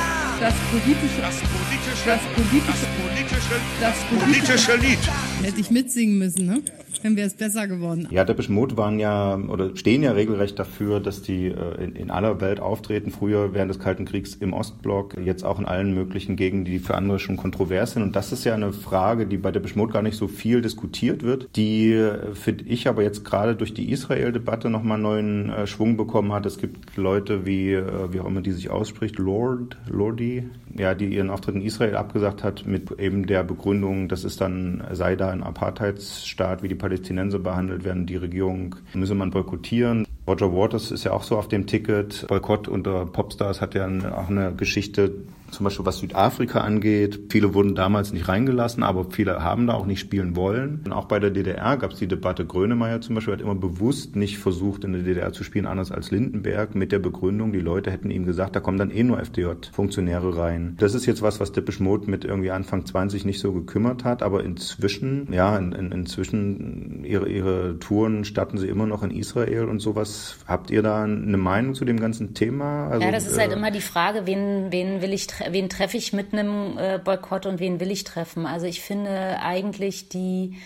[0.41, 4.99] Das politische, das politische, das politische, das politische Lied.
[5.43, 6.61] Hätte ich mitsingen müssen, ne?
[7.03, 8.07] Dann wäre es besser geworden.
[8.11, 12.09] Ja, Depeche Mode waren ja oder stehen ja regelrecht dafür, dass die äh, in, in
[12.09, 13.11] aller Welt auftreten.
[13.11, 16.95] Früher während des Kalten Kriegs im Ostblock, jetzt auch in allen möglichen Gegenden, die für
[16.95, 18.03] andere schon kontrovers sind.
[18.03, 21.23] Und das ist ja eine Frage, die bei Depeche Mode gar nicht so viel diskutiert
[21.23, 25.97] wird, die äh, finde ich aber jetzt gerade durch die Israel-Debatte nochmal neuen äh, Schwung
[25.97, 26.45] bekommen hat.
[26.45, 31.07] Es gibt Leute wie, äh, wie auch immer die sich ausspricht, Lord, Lordi, ja, die
[31.07, 35.29] ihren Auftritt in Israel abgesagt hat mit eben der Begründung, dass es dann sei da
[35.29, 40.07] ein Apartheidsstaat, wie die Palästinenser behandelt werden, die Regierung müsse man boykottieren.
[40.27, 42.25] Roger Waters ist ja auch so auf dem Ticket.
[42.27, 45.11] Boykott unter Popstars hat ja auch eine Geschichte,
[45.53, 47.19] zum Beispiel was Südafrika angeht.
[47.29, 50.81] Viele wurden damals nicht reingelassen, aber viele haben da auch nicht spielen wollen.
[50.85, 52.45] Und auch bei der DDR gab es die Debatte.
[52.45, 56.11] Grönemeyer zum Beispiel hat immer bewusst nicht versucht, in der DDR zu spielen, anders als
[56.11, 60.37] Lindenberg, mit der Begründung, die Leute hätten ihm gesagt, da kommen dann eh nur FDJ-Funktionäre
[60.37, 60.75] rein.
[60.79, 64.23] Das ist jetzt was, was Depeche Mode mit irgendwie Anfang 20 nicht so gekümmert hat,
[64.23, 69.65] aber inzwischen, ja, in, in, inzwischen ihre, ihre Touren starten sie immer noch in Israel
[69.65, 70.37] und sowas.
[70.47, 72.87] Habt ihr da eine Meinung zu dem ganzen Thema?
[72.87, 75.97] Also, ja, das ist halt äh, immer die Frage, wen, wen will ich, wen treffe
[75.97, 78.45] ich mit einem äh, Boykott und wen will ich treffen?
[78.45, 80.57] Also ich finde eigentlich die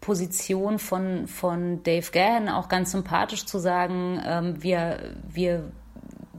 [0.00, 5.70] Position von, von Dave Gahan auch ganz sympathisch zu sagen, ähm, wir, wir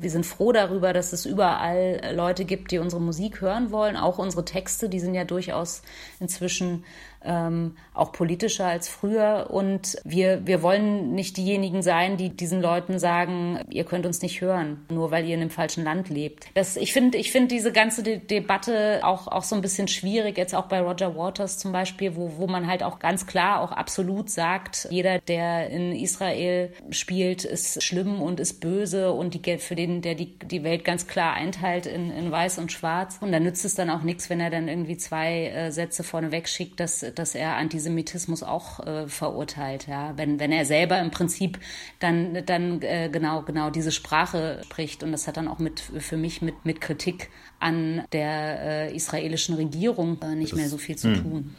[0.01, 3.95] wir sind froh darüber, dass es überall Leute gibt, die unsere Musik hören wollen.
[3.95, 5.83] Auch unsere Texte, die sind ja durchaus
[6.19, 6.83] inzwischen
[7.23, 9.47] ähm, auch politischer als früher.
[9.49, 14.41] Und wir, wir wollen nicht diejenigen sein, die diesen Leuten sagen, ihr könnt uns nicht
[14.41, 16.47] hören, nur weil ihr in einem falschen Land lebt.
[16.53, 20.37] Das, ich finde ich finde diese ganze De Debatte auch, auch so ein bisschen schwierig,
[20.37, 23.71] jetzt auch bei Roger Waters zum Beispiel, wo, wo man halt auch ganz klar, auch
[23.71, 29.75] absolut sagt, jeder, der in Israel spielt, ist schlimm und ist böse und die, für
[29.75, 33.17] den, der die, die Welt ganz klar einteilt in, in weiß und schwarz.
[33.21, 36.31] Und da nützt es dann auch nichts, wenn er dann irgendwie zwei äh, Sätze vorne
[36.31, 41.59] wegschickt, dass dass er Antisemitismus auch äh, verurteilt, ja, wenn wenn er selber im Prinzip
[41.99, 45.03] dann dann äh, genau genau diese Sprache spricht.
[45.03, 47.29] Und das hat dann auch mit für mich mit mit Kritik
[47.61, 51.17] an der äh, israelischen Regierung äh, nicht das, mehr so viel zu mh.
[51.19, 51.55] tun.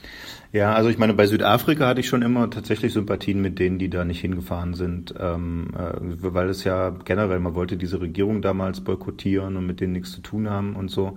[0.52, 3.88] Ja, also ich meine, bei Südafrika hatte ich schon immer tatsächlich Sympathien mit denen, die
[3.88, 8.82] da nicht hingefahren sind, ähm, äh, weil es ja generell, man wollte diese Regierung damals
[8.82, 11.16] boykottieren und mit denen nichts zu tun haben und so.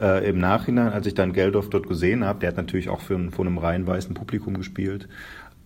[0.00, 3.30] Äh, Im Nachhinein, als ich dann Geldorf dort gesehen habe, der hat natürlich auch für,
[3.30, 5.08] vor einem rein weißen Publikum gespielt,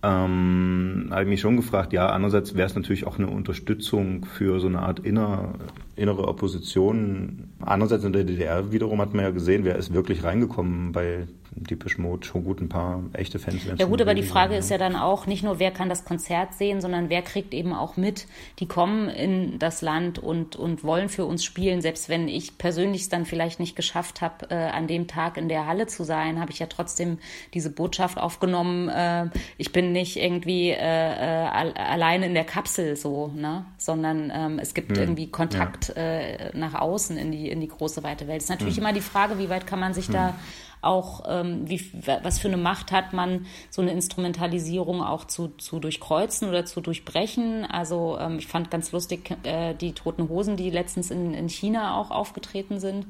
[0.01, 4.59] ähm, habe ich mich schon gefragt, ja, andererseits wäre es natürlich auch eine Unterstützung für
[4.59, 5.55] so eine Art inner,
[5.99, 7.49] innere Opposition.
[7.59, 12.01] Andererseits in der DDR wiederum hat man ja gesehen, wer ist wirklich reingekommen bei Depeche
[12.01, 13.61] Mode schon gut ein paar echte Fans.
[13.77, 16.53] Ja gut, aber die Frage ist ja dann auch nicht nur, wer kann das Konzert
[16.53, 18.27] sehen, sondern wer kriegt eben auch mit,
[18.59, 21.81] die kommen in das Land und, und wollen für uns spielen.
[21.81, 25.49] Selbst wenn ich persönlich es dann vielleicht nicht geschafft habe, äh, an dem Tag in
[25.49, 27.17] der Halle zu sein, habe ich ja trotzdem
[27.53, 33.31] diese Botschaft aufgenommen, äh, ich bin nicht irgendwie äh, äh alleine in der Kapsel so,
[33.35, 33.65] ne?
[33.77, 34.99] sondern ähm, es gibt hm.
[34.99, 35.88] irgendwie Kontakt ja.
[35.95, 38.37] Äh, nach außen in die, in die große weite Welt.
[38.37, 38.83] Es ist natürlich hm.
[38.83, 40.13] immer die Frage, wie weit kann man sich hm.
[40.13, 40.35] da
[40.81, 41.91] auch, ähm, wie,
[42.23, 46.79] was für eine Macht hat man, so eine Instrumentalisierung auch zu, zu durchkreuzen oder zu
[46.81, 47.65] durchbrechen.
[47.65, 51.97] Also ähm, ich fand ganz lustig äh, die Toten Hosen, die letztens in, in China
[51.97, 53.07] auch aufgetreten sind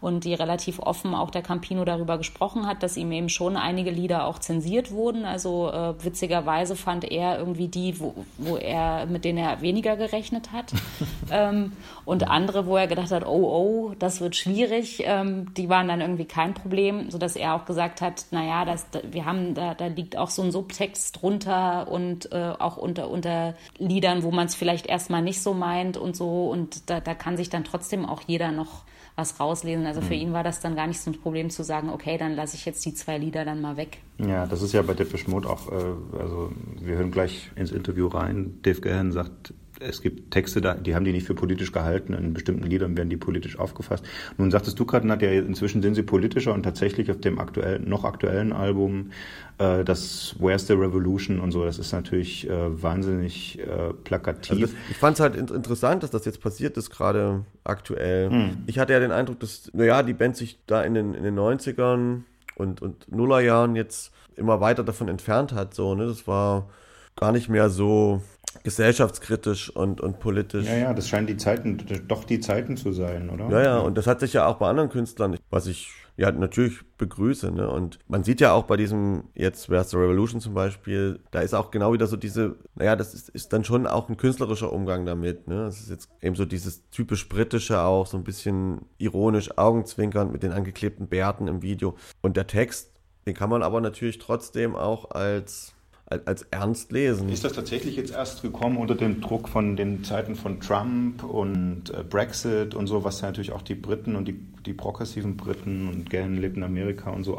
[0.00, 3.90] und die relativ offen auch der Campino darüber gesprochen hat, dass ihm eben schon einige
[3.90, 5.24] Lieder auch zensiert wurden.
[5.24, 10.52] Also äh, witzigerweise fand er irgendwie die, wo, wo er, mit denen er weniger gerechnet
[10.52, 10.72] hat.
[11.30, 11.72] ähm,
[12.06, 16.00] und andere, wo er gedacht hat, oh, oh, das wird schwierig, ähm, die waren dann
[16.00, 20.16] irgendwie kein Problem, sodass er auch gesagt hat, naja, das, wir haben, da, da liegt
[20.16, 24.86] auch so ein Subtext drunter und äh, auch unter, unter Liedern, wo man es vielleicht
[24.86, 26.48] erstmal nicht so meint und so.
[26.48, 28.82] Und da, da kann sich dann trotzdem auch jeder noch
[29.20, 29.86] was rauslesen.
[29.86, 30.20] Also für mhm.
[30.20, 32.64] ihn war das dann gar nicht so ein Problem zu sagen, okay, dann lasse ich
[32.64, 33.98] jetzt die zwei Lieder dann mal weg.
[34.18, 38.08] Ja, das ist ja bei Depeche Mode auch, äh, also wir hören gleich ins Interview
[38.08, 38.58] rein.
[38.62, 42.12] Dave Gahan sagt, es gibt Texte, da, die haben die nicht für politisch gehalten.
[42.14, 44.04] In bestimmten Liedern werden die politisch aufgefasst.
[44.36, 48.04] Nun sagtest du gerade, Nadja, inzwischen sind sie politischer und tatsächlich auf dem aktuellen, noch
[48.04, 49.10] aktuellen Album,
[49.58, 54.62] äh, das Where's the Revolution und so, das ist natürlich äh, wahnsinnig äh, plakativ.
[54.62, 58.30] Also ich fand es halt interessant, dass das jetzt passiert ist, gerade aktuell.
[58.30, 58.58] Hm.
[58.66, 61.38] Ich hatte ja den Eindruck, dass, naja, die Band sich da in den, in den
[61.38, 62.22] 90ern
[62.54, 65.74] und, und Nullerjahren jetzt immer weiter davon entfernt hat.
[65.74, 66.06] So, ne?
[66.06, 66.68] Das war
[67.16, 68.22] gar nicht mehr so
[68.64, 70.66] gesellschaftskritisch und, und politisch.
[70.66, 73.48] Ja, ja, das scheinen die Zeiten, doch die Zeiten zu sein, oder?
[73.50, 76.80] Ja, ja, und das hat sich ja auch bei anderen Künstlern, was ich ja natürlich
[76.98, 77.50] begrüße.
[77.50, 77.68] Ne?
[77.70, 81.54] Und man sieht ja auch bei diesem, jetzt Where's the Revolution zum Beispiel, da ist
[81.54, 85.06] auch genau wieder so diese, naja, das ist, ist dann schon auch ein künstlerischer Umgang
[85.06, 85.48] damit.
[85.48, 85.64] Ne?
[85.64, 90.42] Das ist jetzt eben so dieses typisch britische auch, so ein bisschen ironisch, augenzwinkernd mit
[90.42, 91.96] den angeklebten Bärten im Video.
[92.20, 92.92] Und der Text,
[93.26, 95.74] den kann man aber natürlich trotzdem auch als
[96.10, 97.28] als ernst lesen.
[97.28, 101.90] Ist das tatsächlich jetzt erst gekommen unter dem Druck von den Zeiten von Trump und
[101.90, 105.88] äh, Brexit und so, was ja natürlich auch die Briten und die, die progressiven Briten
[105.88, 107.36] und gerne lebt in Amerika und so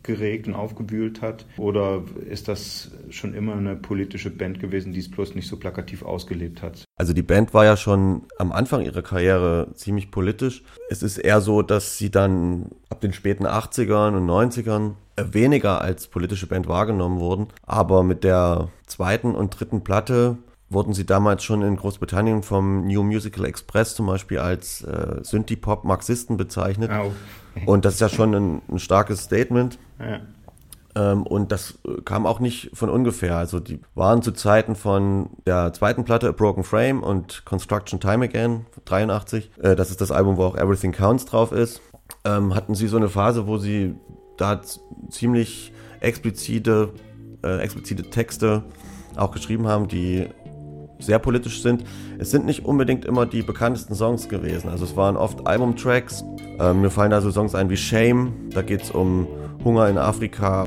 [0.00, 1.46] aufgeregt und aufgewühlt hat?
[1.56, 6.02] Oder ist das schon immer eine politische Band gewesen, die es bloß nicht so plakativ
[6.02, 6.84] ausgelebt hat?
[6.96, 10.62] Also die Band war ja schon am Anfang ihrer Karriere ziemlich politisch.
[10.88, 16.06] Es ist eher so, dass sie dann ab den späten 80ern und 90ern weniger als
[16.06, 17.48] politische Band wahrgenommen wurden.
[17.66, 20.38] Aber mit der zweiten und dritten Platte
[20.70, 26.36] wurden sie damals schon in Großbritannien vom New Musical Express zum Beispiel als äh, Synthie-Pop-Marxisten
[26.36, 26.90] bezeichnet.
[26.94, 27.12] Oh.
[27.66, 29.78] Und das ist ja schon ein, ein starkes Statement.
[29.98, 30.20] Ja.
[30.94, 33.36] Ähm, und das äh, kam auch nicht von ungefähr.
[33.36, 38.24] Also die waren zu Zeiten von der zweiten Platte A Broken Frame und Construction Time
[38.24, 39.50] Again, 83.
[39.60, 41.80] Äh, das ist das Album, wo auch Everything Counts drauf ist.
[42.24, 43.94] Ähm, hatten sie so eine Phase, wo sie
[44.36, 44.60] da
[45.10, 46.90] ziemlich explizite,
[47.44, 48.64] äh, explizite Texte
[49.16, 50.28] auch geschrieben haben, die
[51.00, 51.84] sehr politisch sind.
[52.18, 54.68] Es sind nicht unbedingt immer die bekanntesten Songs gewesen.
[54.68, 56.24] Also es waren oft Albumtracks.
[56.58, 58.32] Ähm, mir fallen da so Songs ein wie Shame.
[58.50, 59.26] Da geht es um
[59.64, 60.64] Hunger in Afrika.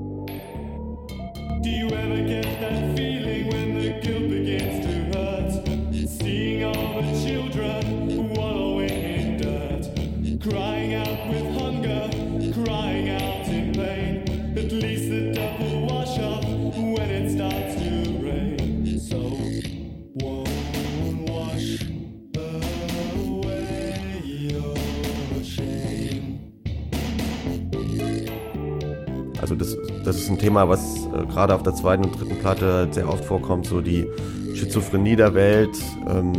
[29.54, 32.88] Also das, das ist ein Thema, was äh, gerade auf der zweiten und dritten Platte
[32.92, 34.08] sehr oft vorkommt, so die
[34.56, 35.78] Schizophrenie der Welt,
[36.10, 36.34] ähm,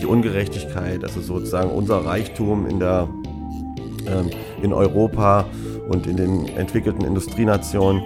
[0.00, 3.08] die Ungerechtigkeit, also sozusagen unser Reichtum in der
[4.06, 4.30] ähm,
[4.62, 5.44] in Europa
[5.88, 8.02] und in den entwickelten Industrienationen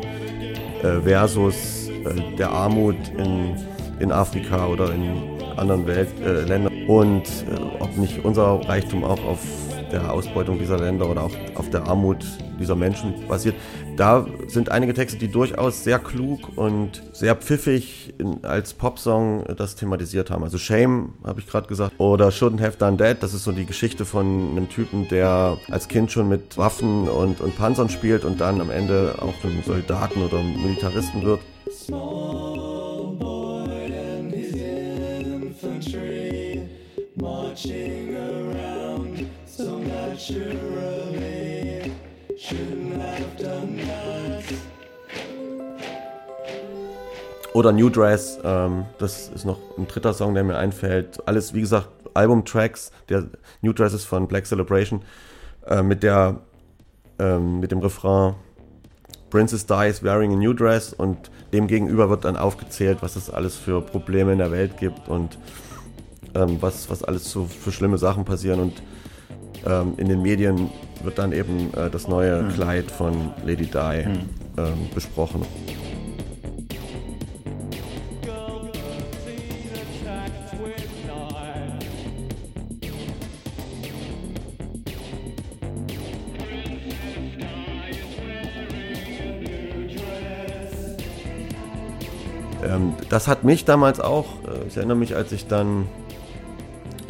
[0.83, 3.57] äh, versus äh, der Armut in,
[3.99, 9.41] in Afrika oder in anderen Weltländern äh, und äh, ob nicht unser Reichtum auch auf
[9.93, 12.25] der Ausbeutung dieser Länder oder auch auf der Armut
[12.59, 13.55] dieser Menschen basiert.
[13.97, 19.77] Da sind einige Texte, die durchaus sehr klug und sehr pfiffig in, als Popsong das
[19.77, 20.45] thematisiert haben.
[20.45, 23.23] Also Shame, habe ich gerade gesagt, oder Shouldn't Have Done That.
[23.23, 27.41] Das ist so die Geschichte von einem Typen, der als Kind schon mit Waffen und,
[27.41, 31.41] und Panzern spielt und dann am Ende auch einem Soldaten oder Militaristen wird.
[31.71, 36.69] Small boy and his infantry
[37.17, 38.10] marching
[40.21, 41.93] so naturally.
[47.53, 51.27] Oder New Dress, ähm, das ist noch ein dritter Song, der mir einfällt.
[51.27, 52.93] Alles, wie gesagt, Albumtracks.
[53.09, 53.27] Der
[53.61, 55.03] New Dress ist von Black Celebration
[55.67, 56.41] äh, mit der
[57.19, 58.35] ähm, mit dem Refrain
[59.31, 63.57] Princess Dies wearing a new dress und dem gegenüber wird dann aufgezählt, was es alles
[63.57, 65.39] für Probleme in der Welt gibt und
[66.35, 68.83] ähm, was, was alles so für schlimme Sachen passieren und
[69.67, 70.71] ähm, in den Medien
[71.03, 72.53] wird dann eben äh, das neue hm.
[72.55, 74.21] Kleid von Lady Di hm.
[74.59, 75.43] ähm, besprochen.
[92.63, 95.87] Ähm, das hat mich damals auch, äh, ich erinnere mich, als ich dann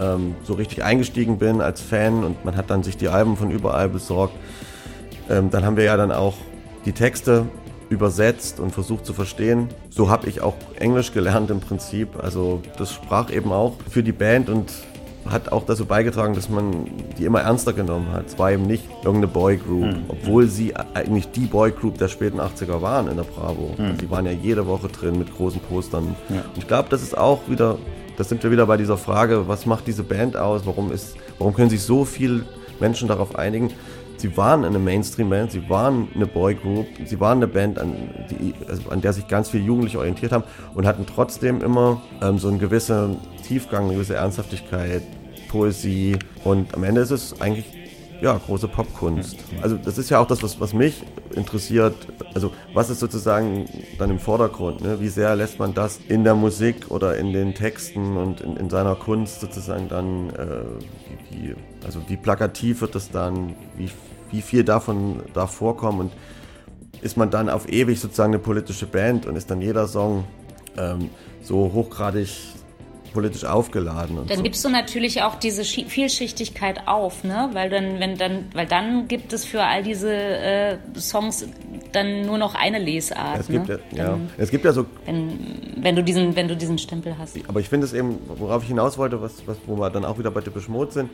[0.01, 3.51] ähm, so richtig eingestiegen bin als Fan und man hat dann sich die Alben von
[3.51, 4.35] überall besorgt.
[5.29, 6.35] Ähm, dann haben wir ja dann auch
[6.85, 7.47] die Texte
[7.91, 9.69] übersetzt und versucht zu verstehen.
[9.91, 12.23] So habe ich auch Englisch gelernt im Prinzip.
[12.23, 14.73] Also das sprach eben auch für die Band und
[15.29, 16.87] hat auch dazu beigetragen, dass man
[17.19, 18.27] die immer ernster genommen hat.
[18.27, 20.05] Es war eben nicht irgendeine Boygroup, mhm.
[20.09, 23.75] obwohl sie eigentlich die Boygroup der späten 80er waren in der Bravo.
[23.77, 23.99] Mhm.
[24.01, 26.17] Sie waren ja jede Woche drin mit großen Postern.
[26.29, 26.37] Ja.
[26.37, 27.77] Und ich glaube, das ist auch wieder
[28.21, 30.67] da sind wir wieder bei dieser Frage, was macht diese Band aus?
[30.67, 32.45] Warum, ist, warum können sich so viele
[32.79, 33.71] Menschen darauf einigen?
[34.19, 37.95] Sie waren eine Mainstream-Band, sie waren eine Boygroup, sie waren eine Band, an,
[38.29, 40.45] die, also an der sich ganz viele Jugendliche orientiert haben
[40.75, 43.17] und hatten trotzdem immer ähm, so einen gewissen
[43.49, 45.03] Tiefgang, eine gewisse Ernsthaftigkeit,
[45.49, 47.65] Poesie und am Ende ist es eigentlich
[48.21, 49.39] ja, große Popkunst.
[49.63, 51.03] Also das ist ja auch das, was, was mich
[51.35, 51.95] interessiert,
[52.35, 53.67] also was ist sozusagen
[53.99, 54.83] dann im Vordergrund?
[54.83, 55.01] Ne?
[55.01, 58.71] Wie sehr lässt man das in der Musik oder in den Texten und in, in
[58.71, 60.63] seiner Kunst sozusagen dann, äh,
[61.31, 61.55] wie,
[61.85, 63.91] also wie plakativ wird das dann, wie,
[64.31, 66.13] wie viel davon darf vorkommen und
[67.03, 70.25] ist man dann auf ewig sozusagen eine politische Band und ist dann jeder Song
[70.77, 71.11] ähm,
[71.43, 72.29] so hochgradig
[73.13, 74.17] politisch aufgeladen.
[74.27, 74.43] dann so.
[74.43, 77.51] gibst du natürlich auch diese Vielschichtigkeit auf, ne?
[77.53, 81.47] Weil dann, wenn dann, weil dann gibt es für all diese äh, Songs
[81.93, 83.41] dann nur noch eine Lesart.
[83.41, 83.81] Es gibt ne?
[83.93, 84.05] ja, ja.
[84.11, 84.87] Dann, es gibt ja so.
[85.07, 85.39] Wenn,
[85.77, 87.37] wenn du diesen, wenn du diesen Stempel hast.
[87.49, 90.19] Aber ich finde es eben, worauf ich hinaus wollte, was, was, wo wir dann auch
[90.19, 91.11] wieder bei Depeche Mode sind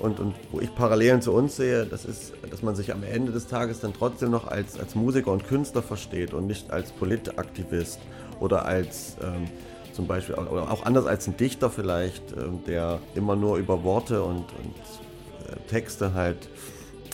[0.00, 3.32] und, und wo ich Parallelen zu uns sehe, das ist, dass man sich am Ende
[3.32, 8.00] des Tages dann trotzdem noch als, als Musiker und Künstler versteht und nicht als Politaktivist
[8.40, 9.48] oder als ähm,
[9.96, 14.22] zum Beispiel, oder auch anders als ein Dichter vielleicht, ähm, der immer nur über Worte
[14.22, 14.76] und, und
[15.48, 16.48] äh, Texte halt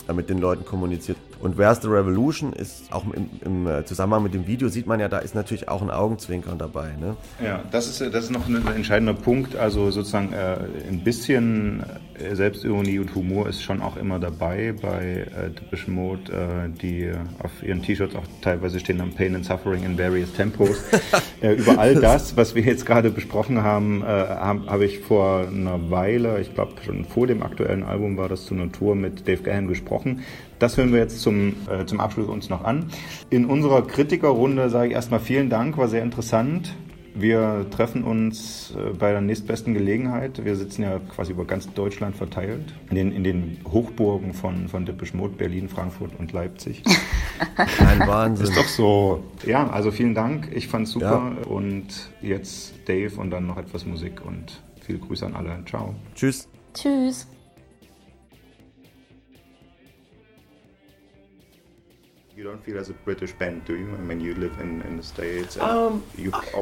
[0.07, 1.17] äh, mit den Leuten kommuniziert.
[1.43, 5.01] Und Where's the Revolution ist auch im, im, äh, Zusammenhang mit dem Video sieht man
[5.01, 6.95] ja, da ist natürlich auch ein Augenzwinkern dabei.
[6.97, 7.17] Ne?
[7.43, 9.57] Ja, das ist, das ist noch ein entscheidender Punkt.
[9.57, 10.55] Also sozusagen äh,
[10.87, 11.83] ein bisschen
[12.31, 17.51] Selbstironie und Humor ist schon auch immer dabei bei äh, Depeche Mode, äh, die auf
[17.61, 20.81] ihren T-Shirts auch teilweise stehen am Pain and Suffering in various Tempos.
[21.41, 25.47] äh, über all das, was wir jetzt gerade besprochen haben, äh, habe hab ich vor
[25.47, 29.27] einer Weile, ich glaube schon vor dem aktuellen Album war das zu einer Tour mit
[29.27, 30.21] Dave Gahan gesprochen.
[30.63, 32.85] Das hören wir jetzt zum, äh, zum Abschluss uns noch an.
[33.29, 36.73] In unserer Kritikerrunde sage ich erstmal vielen Dank, war sehr interessant.
[37.13, 40.45] Wir treffen uns äh, bei der nächstbesten Gelegenheit.
[40.45, 42.73] Wir sitzen ja quasi über ganz Deutschland verteilt.
[42.89, 46.81] In den, in den Hochburgen von, von Depeche Mode, Berlin, Frankfurt und Leipzig.
[47.57, 48.47] Ein Wahnsinn.
[48.47, 49.21] Ist doch so.
[49.45, 50.49] Ja, also vielen Dank.
[50.55, 51.33] Ich fand's super.
[51.41, 51.45] Ja.
[51.45, 51.87] Und
[52.21, 55.59] jetzt Dave und dann noch etwas Musik und viele Grüße an alle.
[55.65, 55.93] Ciao.
[56.15, 56.47] Tschüss.
[56.73, 57.27] Tschüss.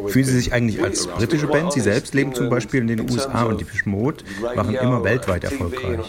[0.08, 1.74] Fühlen Sie sich eigentlich als britische Band?
[1.74, 6.00] Sie selbst leben zum Beispiel in den USA und die Mode waren immer weltweit erfolgreich.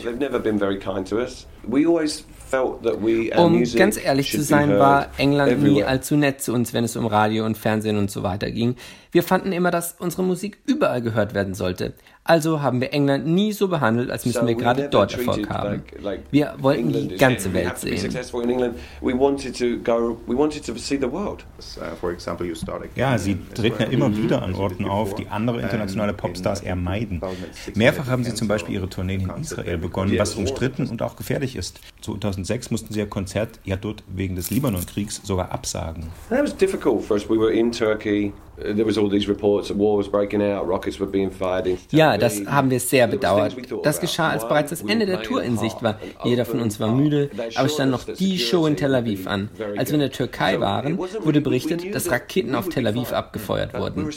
[3.36, 7.06] Um ganz ehrlich zu sein, war England nie allzu nett zu uns, wenn es um
[7.06, 8.76] Radio und Fernsehen und so weiter ging.
[9.12, 11.92] Wir fanden immer, dass unsere Musik überall gehört werden sollte.
[12.24, 15.82] Also haben wir England nie so behandelt, als müssen wir gerade dort Erfolg haben.
[16.30, 18.10] Wir wollten die ganze Welt sehen.
[22.94, 27.20] Ja, sie treten ja immer wieder an Orten auf, die andere internationale Popstars eher meiden.
[27.74, 31.56] Mehrfach haben sie zum Beispiel ihre Tourneen in Israel begonnen, was umstritten und auch gefährlich
[31.56, 31.80] ist.
[32.00, 36.04] 2006 mussten sie ihr Konzert ja dort wegen des Libanonkriegs sogar absagen.
[36.30, 37.28] That was difficult for us.
[37.28, 38.32] We were in Turkey.
[41.90, 43.56] Ja, das haben wir sehr bedauert.
[43.82, 45.98] Das geschah, als bereits das Ende der Tour in Sicht war.
[46.24, 49.48] Jeder von uns war müde, aber es stand noch die Show in Tel Aviv an.
[49.76, 54.08] Als wir in der Türkei waren, wurde berichtet, dass Raketen auf Tel Aviv abgefeuert wurden.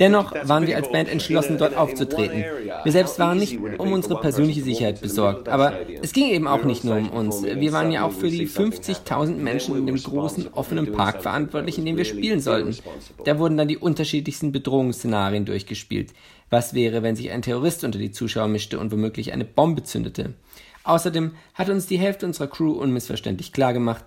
[0.00, 2.44] Dennoch waren wir als Band entschlossen, dort aufzutreten.
[2.84, 5.72] Wir selbst waren nicht um unsere persönliche Sicherheit besorgt, aber
[6.02, 7.42] es ging eben auch nicht nur um uns.
[7.42, 11.86] Wir waren ja auch für die 50.000 Menschen in dem großen offenen Park verantwortlich, in
[11.86, 12.76] dem wir spielen sollten.
[13.24, 16.12] Da wurden dann die unterschiedlichsten Bedrohungsszenarien durchgespielt.
[16.50, 20.34] Was wäre, wenn sich ein Terrorist unter die Zuschauer mischte und womöglich eine Bombe zündete?
[20.84, 24.04] Außerdem hat uns die Hälfte unserer Crew unmissverständlich klargemacht,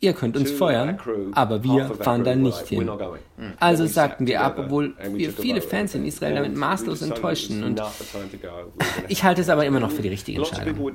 [0.00, 0.98] ihr könnt uns feuern,
[1.32, 2.90] aber wir fahren da nicht hin.
[3.58, 7.80] Also sagten wir ab, obwohl wir viele Fans in Israel damit maßlos enttäuschten und
[9.08, 10.92] ich halte es aber immer noch für die richtige Entscheidung.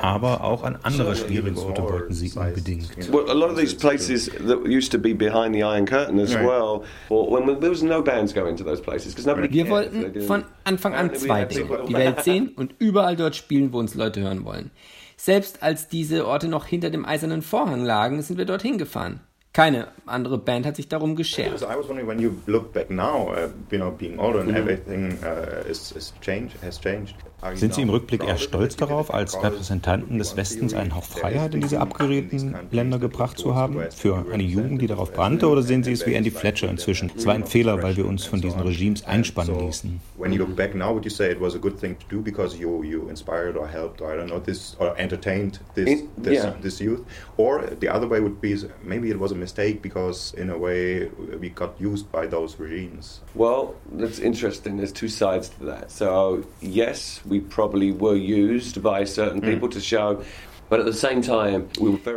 [0.00, 3.12] Aber auch an andere schwierige Orte wollten sie unbedingt.
[3.12, 6.34] Well, a lot of these places that used to be behind the Iron Curtain as
[6.34, 10.44] well, when there was no bands going to those places because nobody Wir wollten von
[10.64, 14.44] Anfang an zwei Dinge: die Welt sehen und überall dort spielen, wo uns Leute hören
[14.44, 14.70] wollen.
[15.16, 19.20] Selbst als diese Orte noch hinter dem eisernen Vorhang lagen, sind wir dorthin gefahren.
[19.58, 21.48] Keine andere Band hat sich darum geschert.
[21.48, 25.18] I was wondering when you look back now, uh, you know, being older and everything
[25.24, 27.16] uh, is, is changed, has changed.
[27.54, 31.60] Sind Sie im Rückblick eher stolz darauf, als Repräsentanten des Westens einen Hauch Freiheit in
[31.60, 33.78] diese abgeredeten Länder gebracht zu haben?
[33.94, 35.48] Für eine Jugend, die darauf brannte?
[35.48, 37.12] Oder sehen Sie es wie Andy Fletcher inzwischen?
[37.16, 40.00] Es war ein Fehler, weil wir uns von diesen Regimes einspannen ließen.
[40.16, 42.20] When you look back now, would you say it was a good thing to do
[42.20, 46.42] because you, you inspired or helped or I don't know this or entertained this, this,
[46.42, 46.54] yeah.
[46.60, 47.04] this youth?
[47.36, 51.08] Or the other way would be maybe it was a mistake because in a way
[51.40, 53.20] we got used by those regimes.
[53.36, 54.78] Well, that's interesting.
[54.78, 55.92] There's two sides to that.
[55.92, 59.72] So yes, we probably were used by certain people mm.
[59.72, 60.22] to show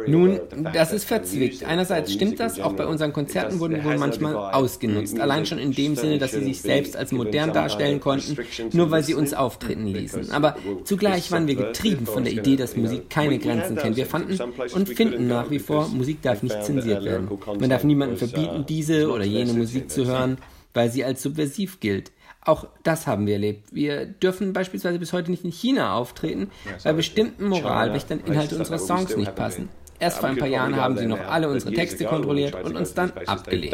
[0.07, 0.39] Nun,
[0.73, 1.63] das ist verzwickt.
[1.63, 5.19] Einerseits stimmt das, auch bei unseren Konzerten wurden wir wohl manchmal ausgenutzt.
[5.19, 8.37] Allein schon in dem Sinne, dass sie sich selbst als modern darstellen konnten,
[8.73, 10.31] nur weil sie uns auftreten ließen.
[10.31, 13.95] Aber zugleich waren wir getrieben von der Idee, dass Musik keine Grenzen kennt.
[13.95, 14.37] Wir fanden
[14.73, 17.29] und finden nach wie vor, Musik darf nicht zensiert werden.
[17.57, 20.37] Man darf niemandem verbieten, diese oder jene Musik zu hören,
[20.73, 22.11] weil sie als subversiv gilt.
[22.43, 23.67] Auch das haben wir erlebt.
[23.71, 26.49] Wir dürfen beispielsweise bis heute nicht in China auftreten,
[26.83, 29.69] weil bestimmten Moralwächtern Inhalte unserer Songs nicht passen.
[30.01, 33.11] Erst vor ein paar Jahren haben sie noch alle unsere Texte kontrolliert und uns dann
[33.27, 33.71] abgelehnt.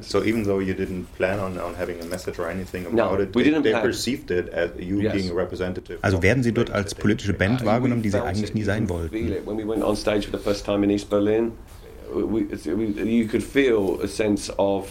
[0.00, 3.32] So even though you didn't plan on, on having a message or anything about it,
[3.32, 5.98] they, they perceived it as you being a representative.
[6.02, 9.14] Also werden sie dort als politische Band wahrgenommen, die sie eigentlich nie sein wollten.
[9.46, 11.52] When we went on stage for the first time in East Berlin,
[12.12, 12.40] we,
[13.04, 14.88] you could feel a sense of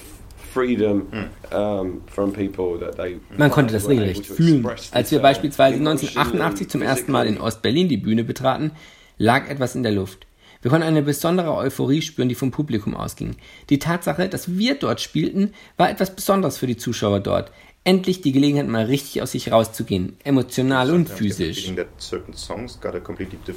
[3.38, 4.68] man konnte das regelrecht fühlen.
[4.92, 8.72] Als wir beispielsweise 1988 zum ersten Mal in Ostberlin die Bühne betraten,
[9.18, 10.28] lag etwas in der Luft.
[10.62, 13.36] Wir konnten eine besondere Euphorie spüren, die vom Publikum ausging.
[13.70, 17.52] Die Tatsache, dass wir dort spielten, war etwas Besonderes für die Zuschauer dort
[17.84, 21.72] endlich die Gelegenheit, mal richtig aus sich rauszugehen, emotional und physisch.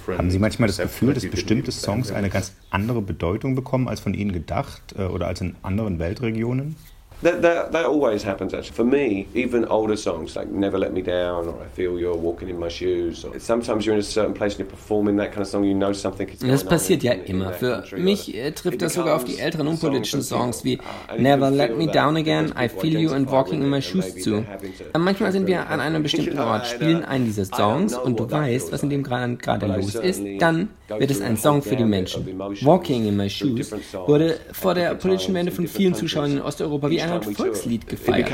[0.08, 4.14] Haben Sie manchmal das Gefühl, dass bestimmte Songs eine ganz andere Bedeutung bekommen als von
[4.14, 6.76] Ihnen gedacht äh, oder als in anderen Weltregionen?
[7.24, 8.76] That, that, that always happens actually.
[8.76, 12.50] For me, even older songs like Never Let Me Down or I Feel You're Walking
[12.50, 13.24] in My Shoes.
[13.24, 15.72] Or sometimes you're in a certain place and you're performing that kind of song, you
[15.72, 17.54] know something is Das passiert ja immer.
[17.54, 20.78] Für mich äh, trifft das sogar auf die älteren unpolitischen Songs wie
[21.16, 24.44] Never Let Me Down Again, I Feel You and Walking in My Shoes zu.
[24.92, 28.82] Manchmal sind wir an einem bestimmten Ort, spielen einen dieser Songs und du weißt, was
[28.82, 32.38] in dem gerade los ist, dann wird es ein Song für die Menschen.
[32.60, 33.72] Walking in My Shoes
[34.06, 38.28] wurde vor der politischen Wende von vielen Zuschauern in Osteuropa wie eine Art Volkslied gefeiert.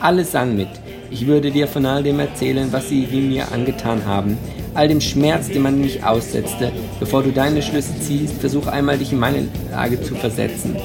[0.00, 0.68] Alle sangen mit.
[1.10, 4.36] Ich würde dir von all dem erzählen, was sie wie mir angetan haben.
[4.74, 6.70] All dem Schmerz, den man mich aussetzte.
[7.00, 10.76] Bevor du deine Schlüsse ziehst, versuch einmal dich in meine Lage zu versetzen.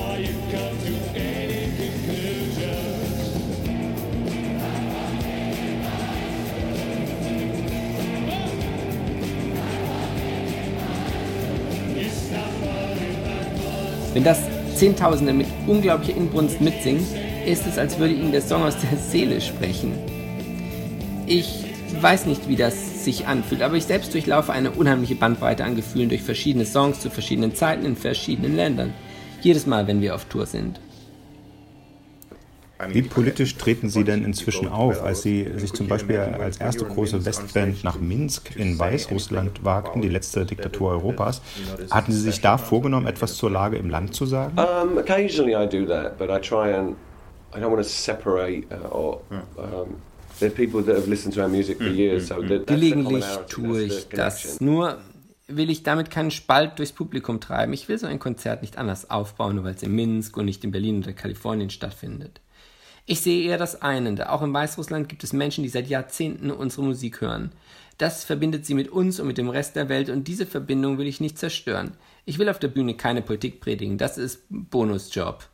[14.14, 14.53] Wenn das
[14.84, 17.08] Zehntausende mit unglaublicher Inbrunst mitsingen,
[17.46, 19.94] ist es, als würde ihnen der Song aus der Seele sprechen.
[21.26, 21.64] Ich
[22.02, 26.10] weiß nicht, wie das sich anfühlt, aber ich selbst durchlaufe eine unheimliche Bandbreite an Gefühlen
[26.10, 28.94] durch verschiedene Songs zu verschiedenen Zeiten in verschiedenen Ländern.
[29.40, 30.82] Jedes Mal, wenn wir auf Tour sind.
[32.90, 37.26] Wie politisch treten Sie denn inzwischen auf, als Sie sich zum Beispiel als erste große
[37.26, 41.42] Westband nach Minsk in Weißrussland wagten, die letzte Diktatur Europas?
[41.92, 44.58] Hatten Sie sich da vorgenommen, etwas zur Lage im Land zu sagen?
[44.58, 46.96] Um, occasionally I do that, but I try and
[47.56, 49.96] I don't want to separate uh, or um,
[52.66, 54.60] Gelegentlich tue ich das.
[54.60, 54.98] Nur
[55.48, 57.74] will ich damit keinen Spalt durchs Publikum treiben.
[57.74, 60.64] Ich will so ein Konzert nicht anders aufbauen, nur weil es in Minsk und nicht
[60.64, 62.42] in Berlin oder Kalifornien stattfindet.
[63.06, 64.30] Ich sehe eher das Einende.
[64.30, 67.52] Auch in Weißrussland gibt es Menschen, die seit Jahrzehnten unsere Musik hören.
[67.98, 71.08] Das verbindet sie mit uns und mit dem Rest der Welt und diese Verbindung will
[71.08, 71.92] ich nicht zerstören.
[72.26, 75.48] Ich will auf der Bühne keine Politik predigen, das ist Bonusjob.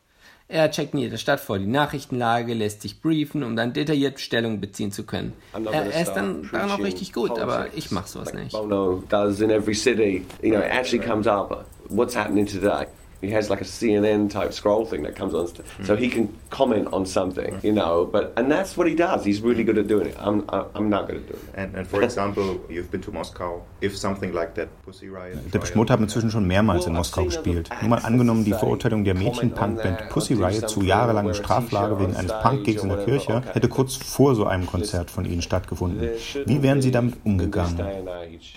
[0.48, 4.60] Er checkt in jeder Stadt vor die Nachrichtenlage, lässt sich briefen, um dann detailliert Stellung
[4.60, 5.34] beziehen zu können.
[5.54, 8.54] Er, er ist dann daran auch richtig gut, aber ich mach sowas nicht.
[8.54, 11.66] Bono does in every city, you know, it actually comes up.
[11.90, 12.88] What's happening today?
[13.22, 15.86] He has like a CNN type scroll thing that comes on, mm.
[15.86, 18.06] so he can comment on something, you know.
[18.06, 19.26] But and that's what he does.
[19.26, 20.16] He's really good at doing it.
[20.20, 21.54] I'm I'm not good at doing it.
[21.56, 23.62] And, and for example, you've been to Moscow.
[23.82, 25.54] If something like that Pussy Riot.
[25.54, 27.70] Der Schmott hat inzwischen schon mehrmals in Moskau gespielt.
[27.82, 32.84] Nur mal angenommen, die Verurteilung der Mädchen-Punkband Pussy Riot zu jahrelangen Straflage wegen eines Punkgigs
[32.84, 36.10] in der Kirche hätte kurz vor so einem Konzert von ihnen stattgefunden.
[36.46, 37.80] Wie wären Sie damit umgegangen?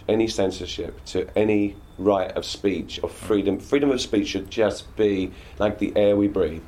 [0.08, 3.58] Any censorship to any right of speech, of freedom.
[3.58, 6.62] Freedom of speech should just be like the air we breathe.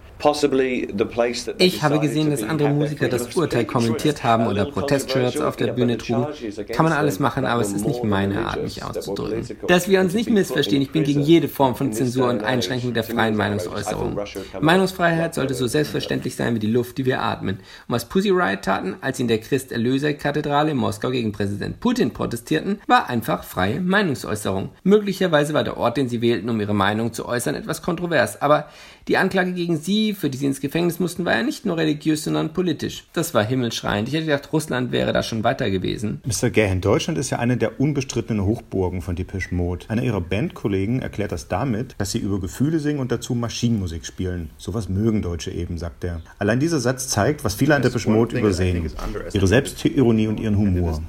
[1.58, 5.98] Ich habe gesehen, dass andere Musiker das Urteil kommentiert haben oder Protestshirts auf der Bühne
[5.98, 6.26] trugen.
[6.72, 9.56] Kann man alles machen, aber es ist nicht meine Art, mich auszudrücken.
[9.66, 13.04] Dass wir uns nicht missverstehen, ich bin gegen jede Form von Zensur und Einschränkung der
[13.04, 14.18] freien Meinungsäußerung.
[14.60, 17.56] Meinungsfreiheit sollte so selbstverständlich sein wie die Luft, die wir atmen.
[17.56, 22.12] Und was Pussy Riot taten, als sie in der Christ-Erlöser-Kathedrale in Moskau gegen Präsident Putin
[22.12, 24.70] protestierten, war einfach freie Meinungsäußerung.
[24.82, 28.42] Möglich Möglicherweise war der Ort, den sie wählten, um ihre Meinung zu äußern, etwas kontrovers,
[28.42, 28.68] aber
[29.06, 32.24] die Anklage gegen sie, für die sie ins Gefängnis mussten, war ja nicht nur religiös,
[32.24, 33.04] sondern politisch.
[33.12, 34.08] Das war himmelschreiend.
[34.08, 36.22] Ich hätte gedacht, Russland wäre da schon weiter gewesen.
[36.24, 36.50] Mr.
[36.50, 39.86] Gahan, Deutschland ist ja eine der unbestrittenen Hochburgen von Depeche Mode.
[39.88, 44.50] Einer ihrer Bandkollegen erklärt das damit, dass sie über Gefühle singen und dazu Maschinenmusik spielen.
[44.56, 46.22] Sowas mögen Deutsche eben, sagt er.
[46.38, 48.90] Allein dieser Satz zeigt, was viele an Depeche Mode übersehen.
[49.32, 51.02] Ihre Selbstironie und ihren Humor.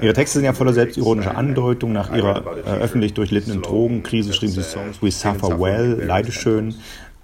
[0.00, 1.92] Ihre Texte sind ja voller selbstironischer Andeutung.
[1.92, 6.74] Nach ihrer äh, öffentlich durchlittenen Drogenkrise schrieben sie Songs We Suffer Well, Leideschön.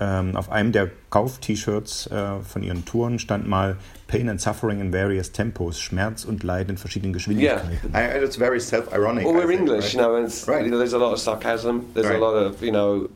[0.00, 3.76] Ähm, auf einem der Kauf-T-Shirts äh, von ihren Touren stand mal
[4.08, 7.70] Pain and Suffering in various tempos, Schmerz und Leid in verschiedenen Geschwindigkeiten.
[7.92, 9.24] Yeah, I, it's very self-ironic.
[9.24, 9.94] Well, we're think, English, right?
[9.94, 10.64] you know, and right.
[10.64, 12.16] you know, there's a lot of sarcasm, there's right.
[12.16, 13.08] a lot of, you know,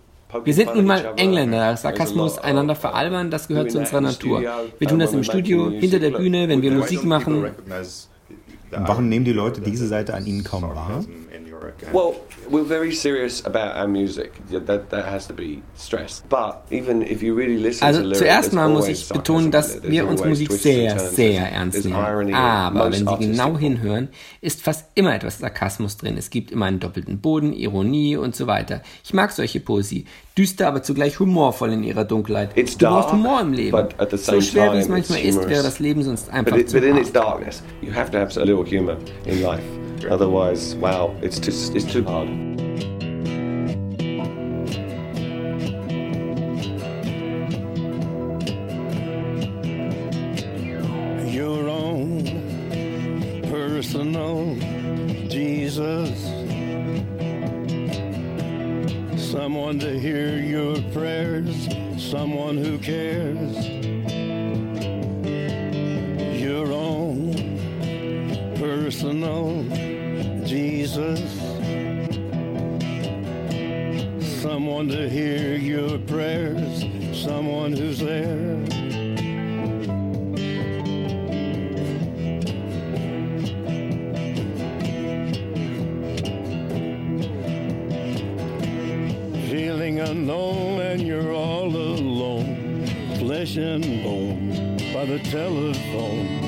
[0.44, 1.76] wir sind nun mal Engländer.
[1.76, 4.42] Sarkasmus, einander veralbern, das gehört zu unserer Natur.
[4.78, 7.50] Wir tun das im Studio, hinter der Bühne, wenn wir Musik machen.
[8.70, 11.04] Warum nehmen die Leute diese Seite an ihnen kaum wahr?
[11.92, 12.16] Well,
[12.48, 14.32] we're very serious about our music.
[14.50, 16.28] That, that has to be stressed.
[16.28, 20.06] But even if you really listen also to zuerst mal muss ich betonen, dass wir
[20.06, 22.34] uns Musik sehr, sehr ernst nehmen.
[22.34, 24.08] Aber wenn Sie genau hinhören,
[24.40, 26.16] ist fast immer etwas Sarkasmus drin.
[26.16, 28.82] Es gibt immer einen doppelten Boden, Ironie und so weiter.
[29.04, 30.06] Ich mag solche Poesie.
[30.36, 32.56] Düster, aber zugleich humorvoll in ihrer Dunkelheit.
[32.56, 33.88] It's du brauchst Humor im Leben.
[34.12, 36.78] So schwer wie es manchmal ist, wäre das Leben sonst einfach but it, zu
[39.38, 40.48] But in its darkness, you have to have a little humor in life.
[40.48, 42.28] Otherwise, wow, it's too, it's too hard.
[51.28, 52.24] Your own
[53.50, 54.56] personal
[55.28, 56.24] Jesus.
[59.30, 61.68] Someone to hear your prayers,
[61.98, 63.68] someone who cares.
[66.40, 67.07] Your own
[68.88, 69.62] personal
[70.46, 71.20] Jesus.
[74.40, 78.56] Someone to hear your prayers, someone who's there.
[89.50, 92.86] Feeling unknown and you're all alone,
[93.18, 96.47] flesh and bone by the telephone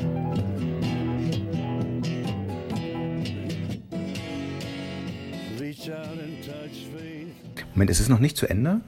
[7.73, 8.81] Moment, ist es noch nicht zu Ende?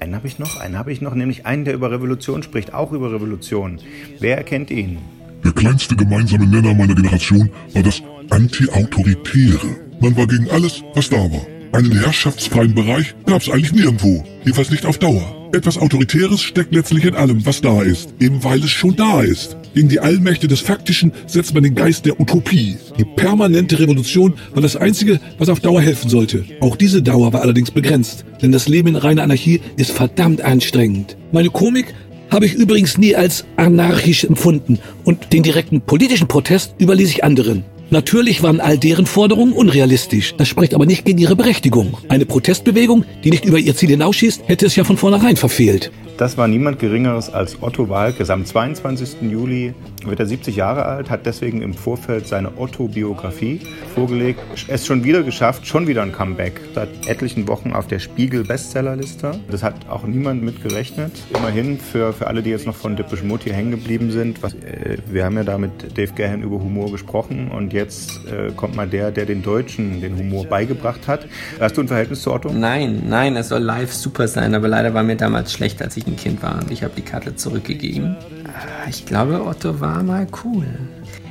[0.00, 2.92] Einen habe ich noch, einen habe ich noch, nämlich einen, der über Revolution spricht, auch
[2.92, 3.78] über Revolution.
[4.18, 4.98] Wer erkennt ihn?
[5.44, 9.76] Der kleinste gemeinsame Nenner meiner Generation war das Anti-Autoritäre.
[10.00, 11.46] Man war gegen alles, was da war.
[11.72, 15.43] Einen herrschaftsfreien Bereich gab es eigentlich nirgendwo, jedenfalls nicht auf Dauer.
[15.54, 19.56] Etwas Autoritäres steckt letztlich in allem, was da ist, eben weil es schon da ist.
[19.72, 22.76] Gegen die Allmächte des Faktischen setzt man den Geist der Utopie.
[22.98, 26.44] Die permanente Revolution war das Einzige, was auf Dauer helfen sollte.
[26.60, 31.16] Auch diese Dauer war allerdings begrenzt, denn das Leben in reiner Anarchie ist verdammt anstrengend.
[31.30, 31.94] Meine Komik
[32.30, 37.64] habe ich übrigens nie als anarchisch empfunden und den direkten politischen Protest überließ ich anderen.
[37.94, 40.34] Natürlich waren all deren Forderungen unrealistisch.
[40.36, 41.96] Das spricht aber nicht gegen ihre Berechtigung.
[42.08, 45.92] Eine Protestbewegung, die nicht über ihr Ziel hinausschießt, hätte es ja von vornherein verfehlt.
[46.16, 48.30] Das war niemand Geringeres als Otto Walkes.
[48.30, 49.22] Am 22.
[49.22, 53.62] Juli wird er 70 Jahre alt, hat deswegen im Vorfeld seine Otto-Biografie
[53.96, 54.38] vorgelegt.
[54.68, 56.60] Es schon wieder geschafft, schon wieder ein Comeback.
[56.72, 59.40] Seit etlichen Wochen auf der Spiegel-Bestsellerliste.
[59.50, 61.10] Das hat auch niemand mit gerechnet.
[61.36, 64.40] Immerhin für, für alle, die jetzt noch von Mode hier hängen geblieben sind.
[64.42, 68.52] Was, äh, wir haben ja da mit Dave Gahan über Humor gesprochen und jetzt äh,
[68.52, 71.26] kommt mal der, der den Deutschen den Humor beigebracht hat.
[71.58, 72.52] Hast du ein Verhältnis zu Otto?
[72.52, 76.03] Nein, nein, es soll live super sein, aber leider war mir damals schlecht, als ich
[76.06, 78.16] ein Kind war und ich habe die Karte zurückgegeben.
[78.46, 80.66] Ah, ich glaube, Otto war mal cool.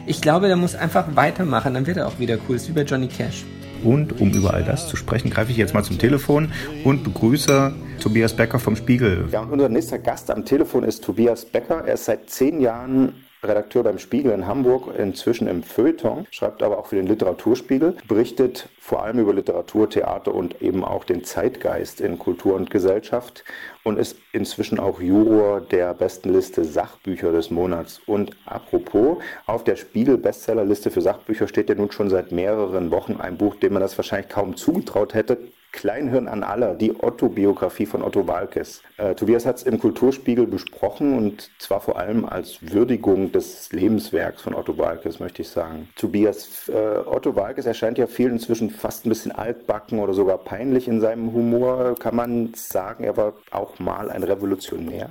[0.06, 2.56] Ich glaube, der muss einfach weitermachen, dann wird er auch wieder cool.
[2.56, 3.46] Ist wie bei Johnny Cash.
[3.84, 6.52] Und um über all das zu sprechen, greife ich jetzt mal zum Telefon
[6.84, 9.28] und begrüße Tobias Becker vom Spiegel.
[9.32, 11.84] Ja, und unser nächster Gast am Telefon ist Tobias Becker.
[11.86, 13.14] Er ist seit zehn Jahren
[13.44, 18.70] Redakteur beim Spiegel in Hamburg, inzwischen im Feuilleton, schreibt aber auch für den Literaturspiegel, berichtet
[18.80, 23.44] vor allem über Literatur, Theater und eben auch den Zeitgeist in Kultur und Gesellschaft
[23.84, 28.02] und ist inzwischen auch Juror der besten Liste Sachbücher des Monats.
[28.06, 33.38] Und apropos, auf der Spiegel-Bestsellerliste für Sachbücher steht ja nun schon seit mehreren Wochen ein
[33.38, 35.38] Buch, dem man das wahrscheinlich kaum zugetraut hätte,
[35.74, 38.82] Kleinhirn an aller, die Otto-Biografie von Otto Walkes.
[38.98, 44.42] Äh, Tobias hat es im Kulturspiegel besprochen und zwar vor allem als Würdigung des Lebenswerks
[44.42, 45.90] von Otto Walkes, möchte ich sagen.
[45.98, 50.88] Tobias, äh, Otto Walkes erscheint ja vielen inzwischen fast ein bisschen altbacken oder sogar peinlich
[50.88, 51.96] in seinem Humor.
[52.00, 55.10] Kann man sagen, er war auch mal ein Revolutionär?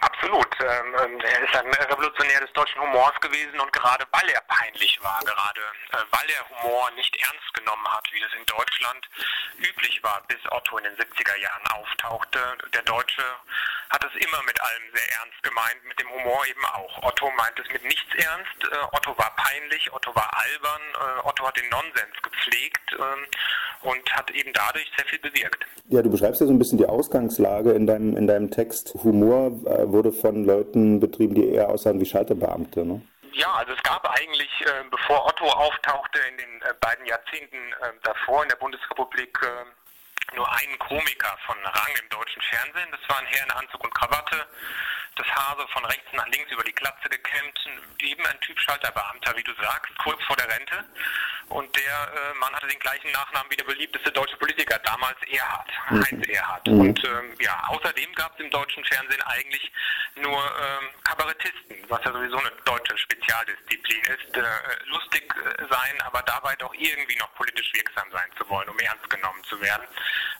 [0.00, 0.49] Absolut.
[0.60, 4.98] Ähm, ähm, er ist ein Revolutionär des deutschen Humors gewesen und gerade weil er peinlich
[5.02, 5.60] war, gerade
[5.92, 9.08] äh, weil der Humor nicht ernst genommen hat, wie es in Deutschland
[9.56, 12.38] üblich war, bis Otto in den 70er Jahren auftauchte.
[12.74, 13.24] Der Deutsche
[13.90, 17.02] hat es immer mit allem sehr ernst gemeint, mit dem Humor eben auch.
[17.02, 18.60] Otto meint es mit nichts ernst.
[18.70, 23.26] Äh, Otto war peinlich, Otto war albern, äh, Otto hat den Nonsens gepflegt ähm,
[23.82, 25.66] und hat eben dadurch sehr viel bewirkt.
[25.88, 28.94] Ja, du beschreibst ja so ein bisschen die Ausgangslage in deinem, in deinem Text.
[29.02, 33.00] Humor äh, wurde von Leuten betrieben, die eher aussahen wie Schalterbeamte, ne?
[33.32, 37.92] Ja, also es gab eigentlich, äh, bevor Otto auftauchte, in den äh, beiden Jahrzehnten äh,
[38.02, 39.46] davor in der Bundesrepublik äh,
[40.34, 42.88] nur einen Komiker von Rang im deutschen Fernsehen.
[42.90, 44.46] Das war ein Herr in Anzug und Krawatte,
[45.16, 47.58] das Haar so von rechts nach links über die Glatze gekämmt,
[47.98, 50.84] eben ein Typ Schalterbeamter, wie du sagst, kurz vor der Rente.
[51.48, 55.68] Und der äh, Mann hatte den gleichen Nachnamen wie der beliebteste deutsche Politiker, damals Erhard,
[55.90, 56.04] Mhm.
[56.04, 56.66] Heinz Erhard.
[56.68, 56.80] Mhm.
[56.80, 59.72] Und ähm, ja, außerdem gab es im deutschen Fernsehen eigentlich
[60.14, 64.36] nur ähm, Kabarettisten, was ja sowieso eine deutsche Spezialdisziplin ist.
[64.36, 64.42] Äh,
[64.86, 69.10] lustig äh, sein, aber dabei doch irgendwie noch politisch wirksam sein zu wollen, um ernst
[69.10, 69.86] genommen zu werden.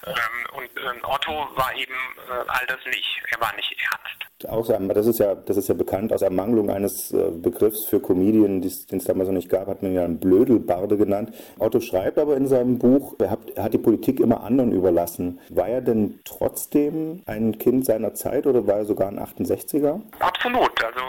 [0.07, 0.15] Ähm,
[0.57, 1.95] und ähm, Otto war eben
[2.29, 3.23] äh, all das nicht.
[3.31, 4.21] Er war nicht ernst.
[4.49, 8.63] Außer, das ist ja, das ist ja bekannt, aus Ermangelung eines äh, Begriffs für Comedian,
[8.63, 11.35] den es damals noch nicht gab, hat man ja einen Blödelbarde genannt.
[11.59, 15.41] Otto schreibt aber in seinem Buch, er hat, er hat die Politik immer anderen überlassen.
[15.51, 20.01] War er denn trotzdem ein Kind seiner Zeit oder war er sogar ein 68er?
[20.21, 20.85] Absolut.
[20.85, 21.01] Also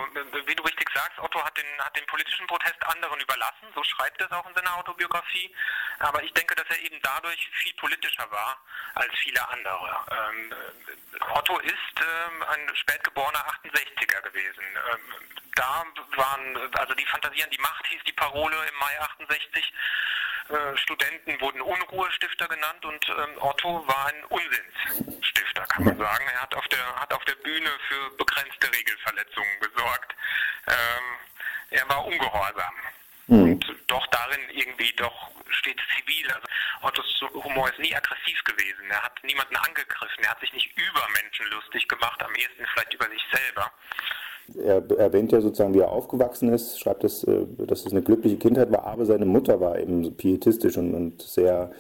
[0.46, 0.64] wie du
[1.02, 4.48] sagst, Otto hat den, hat den politischen Protest anderen überlassen, so schreibt er es auch
[4.48, 5.54] in seiner Autobiografie.
[6.00, 8.58] Aber ich denke, dass er eben dadurch viel politischer war
[8.96, 10.06] als viele andere.
[10.12, 14.64] Ähm, äh, Otto ist ähm, ein spätgeborener 68er gewesen.
[14.94, 15.02] Ähm,
[15.56, 15.84] da
[16.16, 19.74] waren, also die Fantasie an die Macht hieß die Parole im Mai 68.
[20.52, 26.26] Äh, Studenten wurden Unruhestifter genannt und ähm, Otto war ein Unsinnsstifter, kann man sagen.
[26.34, 30.14] Er hat auf der, hat auf der Bühne für begrenzte Regelverletzungen gesorgt.
[30.68, 31.04] Ähm,
[31.70, 32.76] er war ungehorsam.
[33.28, 36.30] Und doch darin irgendwie doch steht zivil.
[36.34, 36.48] Also
[36.82, 38.90] Ottos Humor ist nie aggressiv gewesen.
[38.90, 40.24] Er hat niemanden angegriffen.
[40.24, 43.72] Er hat sich nicht über Menschen lustig gemacht, am ehesten vielleicht über sich selber.
[44.58, 48.38] Er erwähnt ja sozusagen, wie er aufgewachsen ist, schreibt, dass, äh, dass es eine glückliche
[48.38, 51.72] Kindheit war, aber seine Mutter war eben pietistisch und, und sehr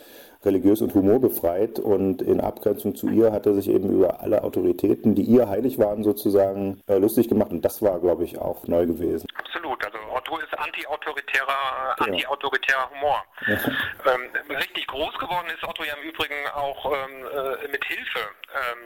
[0.43, 5.13] religiös und humorbefreit und in Abgrenzung zu ihr hat er sich eben über alle Autoritäten,
[5.15, 8.87] die ihr heilig waren, sozusagen äh, lustig gemacht und das war, glaube ich, auch neu
[8.87, 9.27] gewesen.
[9.35, 9.83] Absolut.
[9.85, 13.23] Also Otto ist anti-autoritärer, äh, anti-autoritärer Humor.
[13.47, 18.19] Ähm, richtig groß geworden ist Otto ja im Übrigen auch ähm, äh, mit Hilfe
[18.53, 18.79] ähm,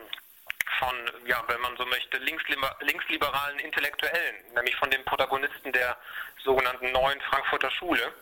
[0.80, 0.95] von,
[1.26, 5.97] ja, wenn man so möchte, linksliber linksliberalen Intellektuellen, nämlich von den Protagonisten der
[6.45, 8.13] sogenannten neuen Frankfurter Schule.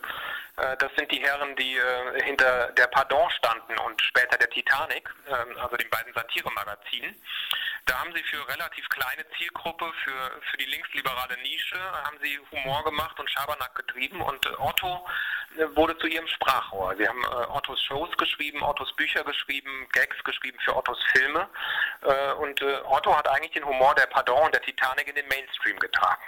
[0.56, 5.08] Äh, das sind die Herren, die äh, hinter der Pardon standen und später der Titanic,
[5.28, 7.14] ähm, also den beiden Satiremagazinen.
[7.86, 12.82] Da haben sie für relativ kleine Zielgruppe, für, für die linksliberale Nische, haben sie Humor
[12.84, 15.06] gemacht und Schabernack getrieben und äh, Otto
[15.74, 16.96] wurde zu ihrem Sprachrohr.
[16.96, 21.48] Sie haben Ottos Shows geschrieben, Ottos Bücher geschrieben, Gags geschrieben für Ottos Filme
[22.40, 26.20] und Otto hat eigentlich den Humor der Pardon und der Titanic in den Mainstream getragen.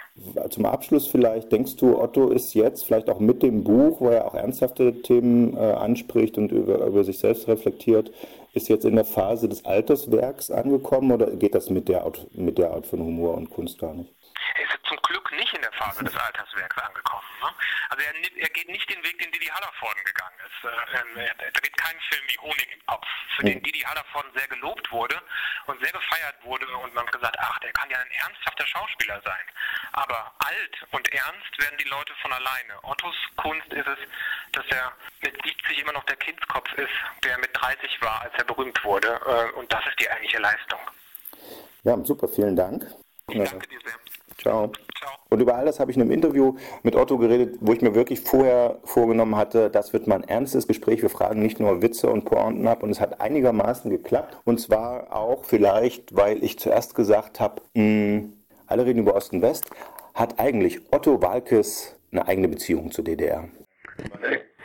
[0.49, 4.25] Zum Abschluss vielleicht, denkst du, Otto ist jetzt vielleicht auch mit dem Buch, wo er
[4.25, 8.11] auch ernsthafte Themen äh, anspricht und über, über sich selbst reflektiert,
[8.53, 12.71] ist jetzt in der Phase des Alterswerks angekommen oder geht das mit der mit der
[12.71, 14.13] Art von Humor und Kunst gar nicht?
[14.55, 17.23] Er ist zum Glück nicht in der Phase des Alterswerks angekommen.
[17.41, 17.49] Ne?
[17.89, 20.65] Also er, er geht nicht den Weg, den Didi Hallervorden gegangen ist.
[20.65, 24.31] Äh, ähm, er, er dreht keinen Film wie Honig im Kopf, für den Didi Hallervorden
[24.35, 25.21] sehr gelobt wurde
[25.65, 29.21] und sehr gefeiert wurde und man hat gesagt, ach, der kann ja ein ernsthafter Schauspieler
[29.23, 29.45] sein.
[29.91, 32.73] Aber alt und ernst werden die Leute von alleine.
[32.83, 33.99] Ottos Kunst ist es,
[34.53, 38.43] dass er mit 70 immer noch der Kindskopf ist, der mit 30 war, als er
[38.45, 39.19] berühmt wurde.
[39.25, 40.79] Äh, und das ist die eigentliche Leistung.
[41.83, 42.85] Ja, super, vielen Dank.
[43.29, 43.95] Ich danke dir sehr.
[44.37, 44.71] Ciao.
[45.29, 47.95] Und über all das habe ich in einem Interview mit Otto geredet, wo ich mir
[47.95, 51.01] wirklich vorher vorgenommen hatte, das wird mal ein ernstes Gespräch.
[51.01, 54.37] Wir fragen nicht nur Witze und Pointen ab und es hat einigermaßen geklappt.
[54.45, 58.23] Und zwar auch vielleicht, weil ich zuerst gesagt habe, mh,
[58.67, 59.69] alle reden über Ost und West,
[60.13, 63.49] hat eigentlich Otto Walkes eine eigene Beziehung zur DDR.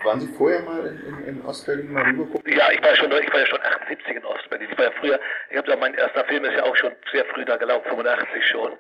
[0.05, 2.53] Waren Sie vorher mal in, in, in Ostberlin mal rübergucken?
[2.53, 4.69] Ja, ich war schon, ich war ja schon 78 in Ostberlin.
[4.71, 5.21] Ich war ja früher,
[5.51, 8.45] ich habe ja, mein erster Film ist ja auch schon sehr früh da gelaufen, 85
[8.51, 8.73] schon.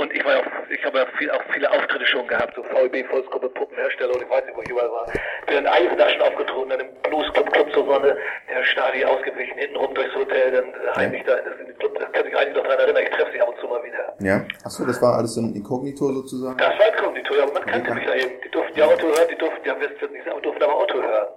[0.00, 3.06] Und ich war ja ich habe ja viel, auch viele Auftritte schon gehabt, so VEB,
[3.08, 5.06] Volksgruppe, Puppenhersteller und ich weiß nicht, wo ich überall war.
[5.46, 8.16] Bin in Eisenach aufgetreten, dann im Bluesclub, Club zur Sonne,
[8.48, 12.06] der Stadi ausgewichen, hintenrum durchs Hotel, dann äh, heimlich da in das, den Club, da
[12.06, 14.14] kann sich einige noch dran erinnern, ich treffe sie ab und zu mal wieder.
[14.20, 14.44] Ja.
[14.64, 16.56] Achso, das war alles so ein Inkognito sozusagen?
[16.56, 18.40] Das war Inkognito, ja, aber man kannte mich da eben.
[18.44, 21.28] Die durften ja Auto hören, die durften ja Westwind nicht sagen, durften aber Auto hören.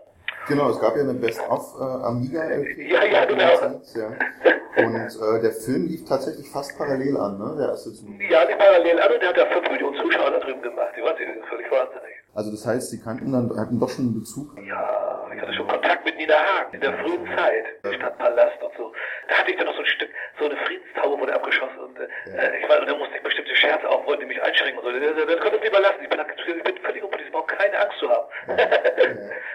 [0.48, 2.44] Genau, es gab ja eine Best-of äh, Amiga.
[2.78, 3.44] Ja, ja, genau.
[3.96, 4.08] Ja.
[4.76, 7.56] Und äh, der Film lief tatsächlich fast parallel an, ne?
[7.58, 8.06] Der erste zu.
[8.30, 10.94] Ja, parallel an und der hat ja 5 Millionen Zuschauer da drüben gemacht.
[10.98, 12.23] Die waren völlig wahnsinnig.
[12.36, 14.58] Also das heißt, Sie kannten dann, hatten doch schon einen Bezug?
[14.58, 17.66] Ja, ich hatte schon Kontakt mit Nina Hagen in der frühen Zeit,
[17.96, 18.92] Stadtpalast und so.
[19.30, 20.10] Da hatte ich dann noch so ein Stück,
[20.40, 23.88] so eine Friedenstaube wurde abgeschossen und äh, ich war, und da musste ich bestimmte Scherze
[23.88, 25.00] auch, wollten die mich einschränken und so.
[25.00, 26.02] Das, das konnte es lieber lassen.
[26.02, 28.28] Ich bin, ich bin völlig unpolitisch, überhaupt keine Angst zu haben.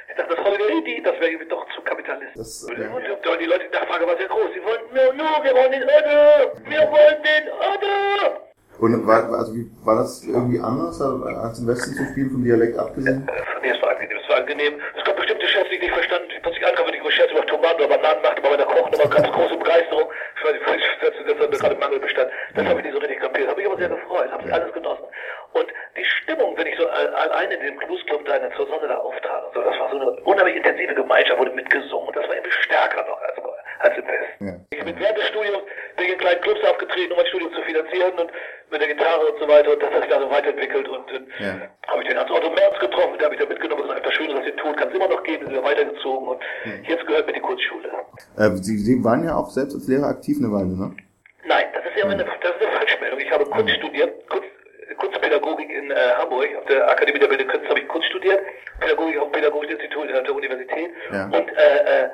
[0.08, 2.36] ich dachte, das Holiday, das wäre irgendwie doch zu kapitalistisch.
[2.36, 4.54] Das, und, und, und die Leute, die Nachfrage war sehr groß.
[4.54, 6.62] Sie wollten, no, no, wir wollen den Otto!
[6.62, 8.47] Wir wollen den Otto!
[8.78, 12.78] Und war, also wie, war das irgendwie anders als im Westen zu spielen, vom Dialekt
[12.78, 13.26] abgesehen?
[13.62, 14.74] Nee, es war angenehm, es war angenehm.
[14.96, 16.28] Es gab bestimmte Scherze, die ich nicht verstanden.
[16.30, 18.92] Ich plötzlich ankam, wenn ich über Scherze über Tomaten oder Bananen machte, bei meiner Kochen
[18.92, 20.06] immer ganz große Begeisterung.
[20.38, 22.30] Ich weiß nicht, das mir gerade Mangel bestand.
[22.54, 23.48] Das habe ich nicht so richtig kapiert.
[23.48, 25.04] Habe mich aber sehr gefreut, habe alles genossen.
[25.52, 25.66] Und
[25.96, 28.96] die Stimmung, wenn ich so alleine in dem Bluesclub da in der zur Sonne da
[28.96, 32.14] auftrat so, das war so eine unheimlich intensive Gemeinschaft, wurde mitgesungen.
[32.14, 33.36] Das war irgendwie stärker noch als,
[33.80, 34.46] als im Westen.
[34.46, 34.54] Ja.
[34.70, 35.64] Ich bin während des Studiums
[35.96, 38.30] bin ich in kleinen Clubs aufgetreten, um mein Studium zu finanzieren und
[38.70, 41.26] mit der Gitarre und so weiter und das hat sich da so weiterentwickelt und dann
[41.38, 41.54] ja.
[41.86, 44.14] habe ich den Hans Otto Merz getroffen, der habe ich da mitgenommen und gesagt, das
[44.14, 46.84] Schöne, was ihr tut, kann es immer noch geben, sind wir weitergezogen und Hm.
[46.84, 47.88] jetzt gehört mir die Kunstschule.
[48.36, 50.96] Äh, Sie, Sie waren ja auch selbst als Lehrer aktiv eine Weile, ne?
[51.46, 53.20] Nein, das ist ja eine, das ist eine Falschmeldung.
[53.20, 54.48] Ich habe Kunst studiert, Kunst,
[54.98, 58.40] Kunstpädagogik in äh, Hamburg, auf der Akademie der Bildenden Künste habe ich Kunst studiert,
[58.80, 61.24] Pädagogik auf dem Pädagogischen Institut der Universität Ja.
[61.26, 62.08] und äh, äh,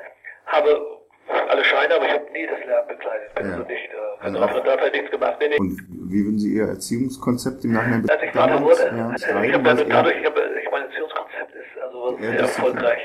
[0.45, 3.33] habe alle Scheine, aber ich habe nie das Lernen bekleidet.
[3.35, 3.51] Bin Ja.
[3.53, 3.95] also nicht, äh,
[4.25, 5.35] Also also auch- Referat nichts gemacht.
[5.39, 5.57] Nee, nee.
[5.59, 5.77] Und
[6.11, 9.69] wie würden Sie Ihr Erziehungskonzept im Nachhinein Als ich Vater wurde, ja, äh, ich habe
[9.69, 13.01] also eher- dadurch, ich habe, ich mein Erziehungskonzept ist also Ja, sehr erfolgreich.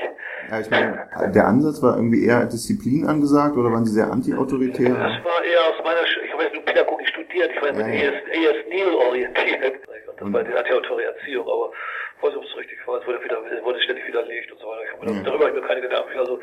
[0.49, 4.89] Ja, ich meine, der Ansatz war irgendwie eher Disziplin angesagt oder waren Sie sehr anti-autoritär?
[4.93, 7.87] Das war eher aus meiner, Sch- ich habe jetzt nur Pädagogik studiert, ich war Ja,
[7.87, 8.11] ja.
[8.11, 9.75] ES, ES Neil orientiert.
[10.21, 11.71] Und das war die antiautoritäre Erziehung, aber
[12.17, 14.81] ich weiß nicht, es richtig war, es wurde, wieder, wurde ständig widerlegt und so weiter.
[14.85, 15.23] Ich habe mir Ja.
[15.23, 16.39] darüber habe ich mir keine Gedanken, also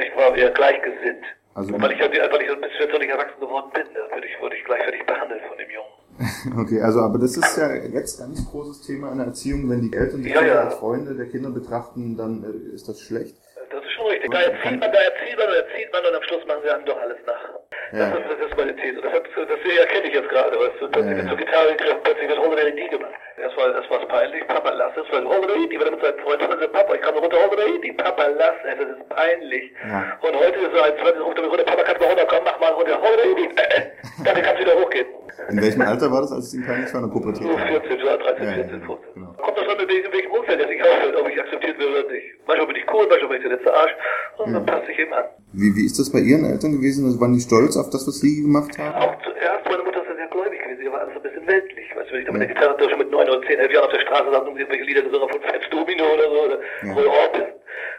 [0.00, 1.24] ich war eher gleichgesinnt.
[1.54, 4.26] Also- weil ich, ja- weil ich bis jetzt noch nicht erwachsen geworden bin, da würde
[4.26, 5.92] ich, wurde ich gleichwertig behandelt von dem Jungen.
[6.62, 9.96] Okay, also aber das ist ja jetzt ganz großes Thema in der Erziehung, wenn die
[9.96, 10.60] Eltern die Ja, Kinder ja.
[10.64, 13.36] als Freunde der Kinder betrachten, dann äh, ist das schlecht.
[13.70, 14.30] Das ist schon richtig.
[14.32, 16.84] Da erzieht man, da erzieht man und erzieht man und am Schluss machen sie einem
[16.88, 17.44] doch alles nach.
[17.92, 18.08] Ja.
[18.08, 19.00] Das, ist, das ist meine These.
[19.04, 20.88] Das, hat, das erkenne ich jetzt gerade, weißt du.
[20.88, 21.16] Plötzlich Ja, ja.
[21.20, 23.14] wird zur Gitarre gegriffen, plötzlich wird Holiday gemacht.
[23.36, 24.46] Das war, das war peinlich.
[24.48, 27.92] Papa, lass es, weil Holiday er mit seinem Freund sagt, Papa, ich kann runter, Holiday
[27.92, 29.72] Papa, lass es, das ist peinlich.
[29.84, 30.16] Ja.
[30.24, 32.44] Und heute ist er ein zweites, ruft er runter, Papa, kannst du mal runter, komm,
[32.44, 33.82] mach mal runter, Holiday äh, äh,
[34.24, 35.06] dann kannst du wieder hochgehen.
[35.48, 37.00] In welchem Alter war das, als es Ihnen peinlich war?
[37.02, 37.42] In der Pubertät?
[37.42, 39.14] So 14, ja, 13, Ja, ja, 14, 15.
[39.14, 39.32] genau.
[39.42, 42.26] Kommt das an, mit welchem Umfeld er sich aufhört, ob ich akzeptiert werde oder nicht.
[42.46, 43.94] Manchmal bin ich cool, manchmal bin ich der letzte Arsch.
[44.38, 45.24] Und dann passt sich eben an.
[45.52, 47.04] Wie, wie ist das bei Ihren Eltern gewesen?
[47.04, 48.94] Also waren die stolz auf das, was Sie gemacht haben?
[48.94, 51.86] Auch zuerst, meine Mutter ist ja sehr gläubig gewesen, sie war alles ein bisschen weltlich.
[51.94, 53.84] Weißt du, wenn ich da mit der Gitarre schon mit 9 oder 10, 11 Jahren
[53.86, 56.92] auf der Straße saß und irgendwelche Lieder gesungen von Fats Domino oder so, oder Ja.
[56.96, 57.52] Roy Orbison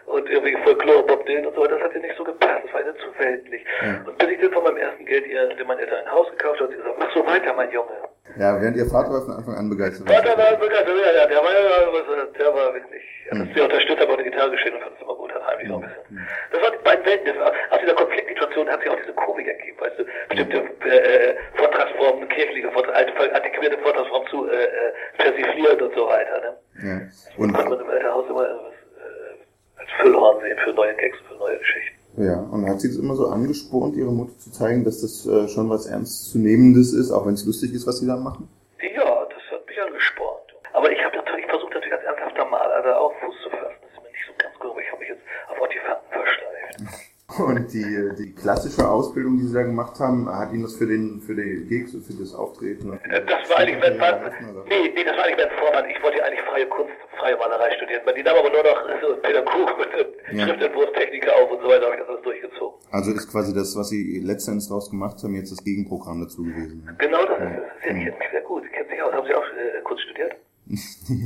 [0.08, 2.82] und irgendwie Folklore, Bob Dylan und so, das hat ihr nicht so gepasst, das war
[2.82, 3.62] ihr zu weltlich.
[3.86, 4.02] Ja.
[4.06, 6.70] Und bis ich dann von meinem ersten Geld ihr, meinen Eltern ein Haus gekauft hat
[6.72, 7.94] sie gesagt, mach so weiter, mein Junge.
[8.38, 10.10] Ja, während Ihr Vater war von Anfang an begeistert.
[10.10, 13.54] Vater war begeistert, ja, ja, der war ja, der war wirklich, er hat Hm.
[13.54, 15.90] sie unterstützt, aber eine Gitarre geschrieben und fand es immer gut, hat heimlich auch ein
[15.90, 16.28] bisschen.
[16.52, 19.78] Das waren die beiden Welten, war, aus dieser Konfliktsituation hat sich auch diese Komik ergeben,
[19.80, 20.58] weißt du, bestimmte
[20.90, 26.52] äh, Vortragsformen, kirchliche Vortrags, alte, antiquierte Vortragsformen zu äh, äh, persifliert und so weiter, ne.
[26.84, 27.02] Ja.
[27.38, 31.36] Und Und, konnte man im Elternhaus immer äh, als Füllhorn sehen für neue Gags, für
[31.36, 31.98] neue Geschichten.
[32.18, 35.48] ja, und hat Sie das immer so angespornt, Ihre Mutter zu zeigen, dass das äh,
[35.48, 38.50] schon was Ernstzunehmendes ist, auch wenn es lustig ist, was Sie da machen?
[38.96, 40.40] Ja, das hat mich angespornt.
[40.74, 43.78] Aber ich habe natürlich versucht, natürlich als ernsthafter Maler da auch Fuß zu fassen.
[43.82, 44.82] Das ist mir nicht so ganz gelungen.
[44.84, 47.10] Ich habe mich jetzt auf Ortifanten versteift.
[47.40, 51.20] Und die, die klassische Ausbildung, die Sie da gemacht haben, hat Ihnen das für den
[51.22, 52.92] für die Gigs und für das Auftreten?
[52.92, 54.32] und- Äh, Das war eigentlich mein Ja, Mann.
[54.70, 55.90] Nee, nee, das war eigentlich mein Vormann.
[55.90, 58.02] Ich wollte ja eigentlich freie Kunst, freie Malerei studieren.
[58.16, 60.46] Die nahm aber nur noch so Pädagog mit äh, Ja.
[60.48, 62.76] Schriftentwurfstechniker auf und so weiter, habe ich das alles durchgezogen.
[62.92, 66.84] Also ist quasi das, was Sie letztendlich draus gemacht haben, jetzt das Gegenprogramm dazu gewesen.
[66.86, 66.96] ne?
[67.00, 67.84] Genau das ist es.
[67.84, 68.04] Sie Hm.
[68.06, 68.64] kennt mich sehr gut.
[68.64, 69.14] Sie kennt sich aus.
[69.14, 70.36] Haben Sie auch äh, Kunst studiert?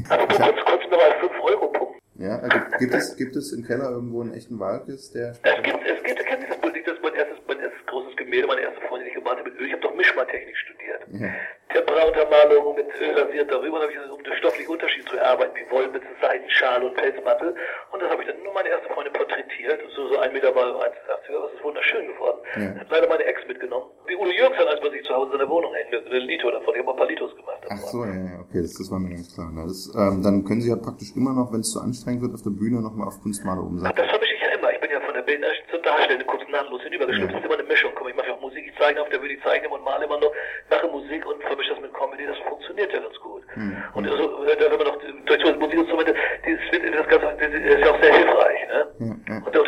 [0.10, 1.87] Aber Kunst, Kunst mir mal 5 Euro pumpen.
[2.20, 5.32] Ja, also gibt es, gibt es im Keller irgendwo einen echten Walkes, der...
[5.32, 6.88] Es gibt, es gibt, kennt Sie das nicht?
[6.88, 9.50] Das ist mein erstes, mein erstes großes Gemälde, meine erste Freundin, die ich gemalt habe
[9.52, 9.68] mit Öl.
[9.68, 10.87] Ich habe doch Mischmaltechnik studiert.
[11.12, 11.30] Ja.
[11.74, 13.80] Temperauntermalung, mit Öl rasiert darüber.
[13.82, 17.56] Habe ich gesagt, um den stofflichen Unterschied zu erarbeiten, wie Wollmütze, Seidenschal und Pelzmantel.
[17.92, 20.72] Und das habe ich dann nur meine erste Freundin porträtiert, so, so ein Meter mal
[20.72, 22.40] 1,80er, das ist wunderschön geworden.
[22.56, 22.80] Ja.
[22.80, 23.92] Hat leider meine Ex mitgenommen.
[24.08, 26.50] Wie Udo Jürgens hat, als man sich zu Hause in der Wohnung hängt, ein Lito
[26.52, 26.74] davon.
[26.74, 27.60] Ich habe mal ein paar Litos gemacht.
[27.70, 29.52] Ach so, ja, ja, okay, das, das war mir ganz klar.
[29.68, 32.44] Das, ähm, dann können Sie ja praktisch immer noch, wenn es zu anstrengend wird, auf
[32.44, 33.92] der Bühne nochmal auf Kunstmaler umsetzen.
[33.96, 34.72] Das vermische ich ja immer.
[34.72, 37.34] Ich bin ja von der Bildner zum Darstellen kurz nahtlos hinübergeschlüpft.
[37.34, 37.92] Das ist immer eine Mischung.
[37.94, 40.06] Mal, ich mache ja auch Musik, ich zeichne auf der Bühne, ich zeichne und male
[40.06, 40.32] immer noch,
[40.70, 42.26] mache Musik und vermische das mit Comedy.
[42.26, 43.44] Das funktioniert ja ganz gut.
[43.94, 46.62] Und also, da wenn man noch durch die Musikinstrumente, dieses,
[46.96, 49.42] das Ganze das ist ja auch sehr hilfreich, ne?
[49.46, 49.62] Und der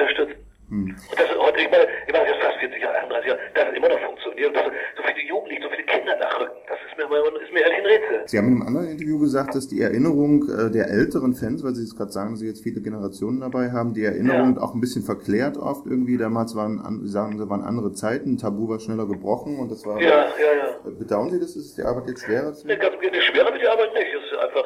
[0.72, 1.12] unterstützt.
[1.12, 3.66] Und das ist heute, ich meine, ich meine, jetzt fast 40 Jahre, 38 Jahre, dass
[3.70, 4.66] es immer noch funktioniert und dass
[4.98, 8.22] so viele Jugendliche, so viele Kinder nachrücken, das ist mir, ist mir ehrlich ein Rätsel.
[8.26, 11.74] Sie haben in einem anderen Interview gesagt, dass die Erinnerung äh, der älteren Fans, weil
[11.74, 14.82] Sie es gerade sagen, dass Sie jetzt viele Generationen dabei haben, die Erinnerung auch ein
[14.82, 16.18] bisschen verklärt oft irgendwie.
[16.18, 20.00] Damals waren, sagen Sie, waren andere Zeiten, Tabu war schneller gebrochen und das war...
[20.02, 20.90] Ja, ja, ja.
[20.98, 21.56] Bedauern Sie das?
[21.56, 22.54] Ist die Arbeit jetzt schwerer?
[22.64, 22.96] Nee, ganz
[23.30, 24.08] schwerer wird die Arbeit nicht.
[24.16, 24.66] Es ist einfach,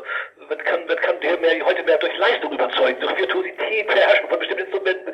[0.49, 4.39] man kann, man kann der mehr, heute mehr durch Leistung überzeugen, durch Virtuosität beherrschen von
[4.39, 5.12] bestimmten Instrumenten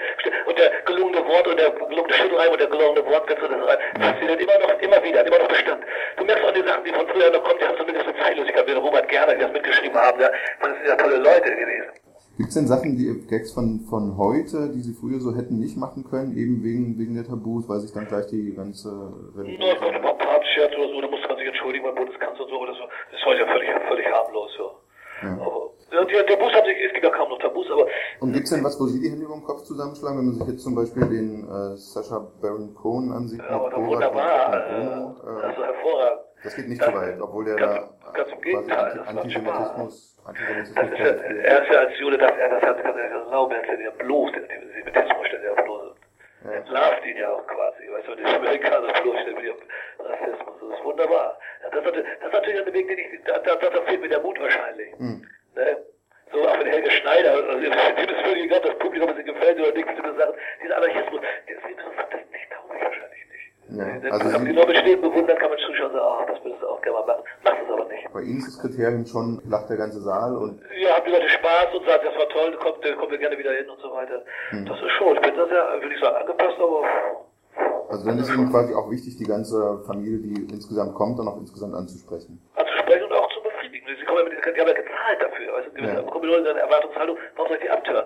[0.47, 4.41] und der gelungene Wort und der gelungene Schüttelreim und der gelungene Wortwitz und das fasziniert
[4.41, 5.83] immer noch, immer wieder, hat immer noch Bestand.
[6.17, 8.67] Du merkst auch die Sachen, die von früher noch kommen, die haben zumindest eine Zeitlosigkeit,
[8.67, 10.29] wie der Robert Gerner, die das mitgeschrieben haben, ja.
[10.61, 11.91] Das sind ja tolle Leute gewesen.
[12.39, 15.75] Gibt es denn Sachen, die Gags von, von heute, die Sie früher so hätten nicht
[15.75, 18.87] machen können, eben wegen, wegen der Tabus, weil sich dann gleich die ganze
[19.35, 19.59] Religion...
[19.59, 22.57] Na, kommt immer Papstscherz oder so, da musste man sich entschuldigen beim Bundeskanzler und so,
[22.63, 22.87] oder so.
[23.11, 25.35] Das ist heute ja völlig, völlig harmlos, ja.
[25.35, 27.87] Aber, ja, die Tabus haben sich, es gibt ja kaum noch Tabus, aber
[28.29, 30.35] Und gibt es denn was, wo Sie die Hände über den Kopf zusammenschlagen, wenn man
[30.35, 33.41] sich jetzt zum Beispiel den äh, Sacha Baron Cohen ansieht?
[33.41, 34.53] Ja, Borat wunderbar.
[34.53, 36.21] und Bruno, äh, das ist hervorragend.
[36.43, 40.75] das geht nicht so weit, obwohl der Ganz, da ganz im Gegenteil, das Antisemitismus, Antisemitismus
[40.75, 43.77] Das ist ja, er ist ja als Jude, das, er, das hat, das hat Laubertler,
[43.77, 45.95] der bloß den Antisemitismus stellt, der bloß
[46.53, 49.57] entlarvt ihn ja auch quasi, weißt du, die Amerikaner bloßstellen mit ihrem
[49.99, 51.37] Rassismus, das ist wunderbar.
[51.63, 54.07] Ja, Das, hat- das ist natürlich ein Weg, den ich, da, da, da fehlt mir
[54.09, 54.93] der Mut wahrscheinlich.
[54.97, 55.25] Hm.
[55.55, 55.77] Ne?
[56.31, 59.59] So auch wenn Helge Schneider, also, dem ist völlig egal, ob das Publikum es gefällt
[59.59, 63.47] oder nichts, du gesagt, dieser Anarchismus, der ist ihm so fantastisch traurig wahrscheinlich nicht.
[63.73, 66.43] Ja, also haben die Sie, Leute stehen bewundern, kann man zuschauen und sagen, ach, das
[66.43, 67.23] würdest du auch gerne mal machen.
[67.43, 68.13] Machst es aber nicht.
[68.13, 71.29] bei Ihnen ist das Kriterium schon, lacht der ganze Saal und Ja, haben die Leute
[71.29, 74.21] Spaß und sagen, das war toll, kommt, wir gerne wieder hin und so weiter.
[74.51, 76.83] Das ist schon, ich bin da sehr, würde ich sagen, angepasst, aber
[77.89, 81.37] also dann ist Ihnen quasi auch wichtig, die ganze Familie, die insgesamt kommt, dann auch
[81.37, 82.39] insgesamt anzusprechen.
[82.55, 83.18] anzusprechen und.
[83.97, 85.55] Sie kommen ja mit, die haben ja gezahlt dafür.
[85.55, 85.93] Also, Ja.
[85.95, 86.01] ja.
[86.09, 88.05] kommen die Leute in eine Erwartungshaltung, warum soll ich die abtören?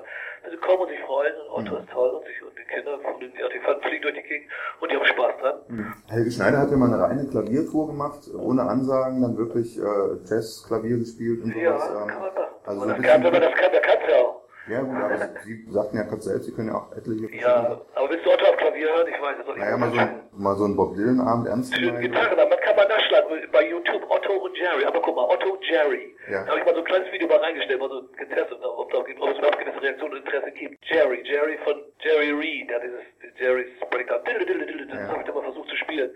[0.49, 3.19] Sie kommen und sich freuen und Otto ist toll und, sich, und die Kinder von
[3.19, 5.93] den ja, die fliegen durch die Gegend und die haben Spaß dran.
[6.09, 9.83] Helge Schneider hat ja mal eine reine Klaviertour gemacht, ohne Ansagen, dann wirklich äh,
[10.27, 11.89] Jazz-Klavier gespielt und Ja, sowas.
[12.01, 12.53] ähm, kann man machen.
[12.65, 14.42] also das kann, wenn man das kann, der kann es ja auch.
[14.67, 18.09] Ja gut, aber Sie sagten ja gerade selbst, Sie können ja auch etliche Ja, aber
[18.09, 19.07] willst du Otto auf Klavier hören?
[19.07, 19.63] Ich weiß es noch nicht.
[19.65, 22.01] Naja, mal so, ein- mal so ein Bob Dylan-Abend ernst gemeint.
[22.01, 22.45] Gitarre, da.
[22.47, 24.85] man kann mal nachschlagen bei YouTube Otto und Jerry.
[24.85, 26.15] Aber guck mal, Otto Jerry.
[26.31, 26.43] Ja.
[26.45, 28.97] Da habe ich mal so ein kleines Video mal reingestellt, mal so getestet, ob, da,
[28.99, 30.77] ob es überhaupt gewisse Reaktionen und Interesse gibt.
[30.85, 34.21] Jerry, Jerry von Jerry Reed, der hat dieses Jerry's Breakdown.
[34.23, 36.11] Das habe ich dann mal versucht zu spielen.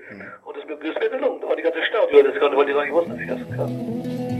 [0.45, 1.41] Und das ist mir, das ist mir gelungen.
[1.41, 2.11] Da waren die ganz erstaunt.
[2.11, 4.36] Die Leute das konnten, weil die sagen, ich wusste, dass ich das kann.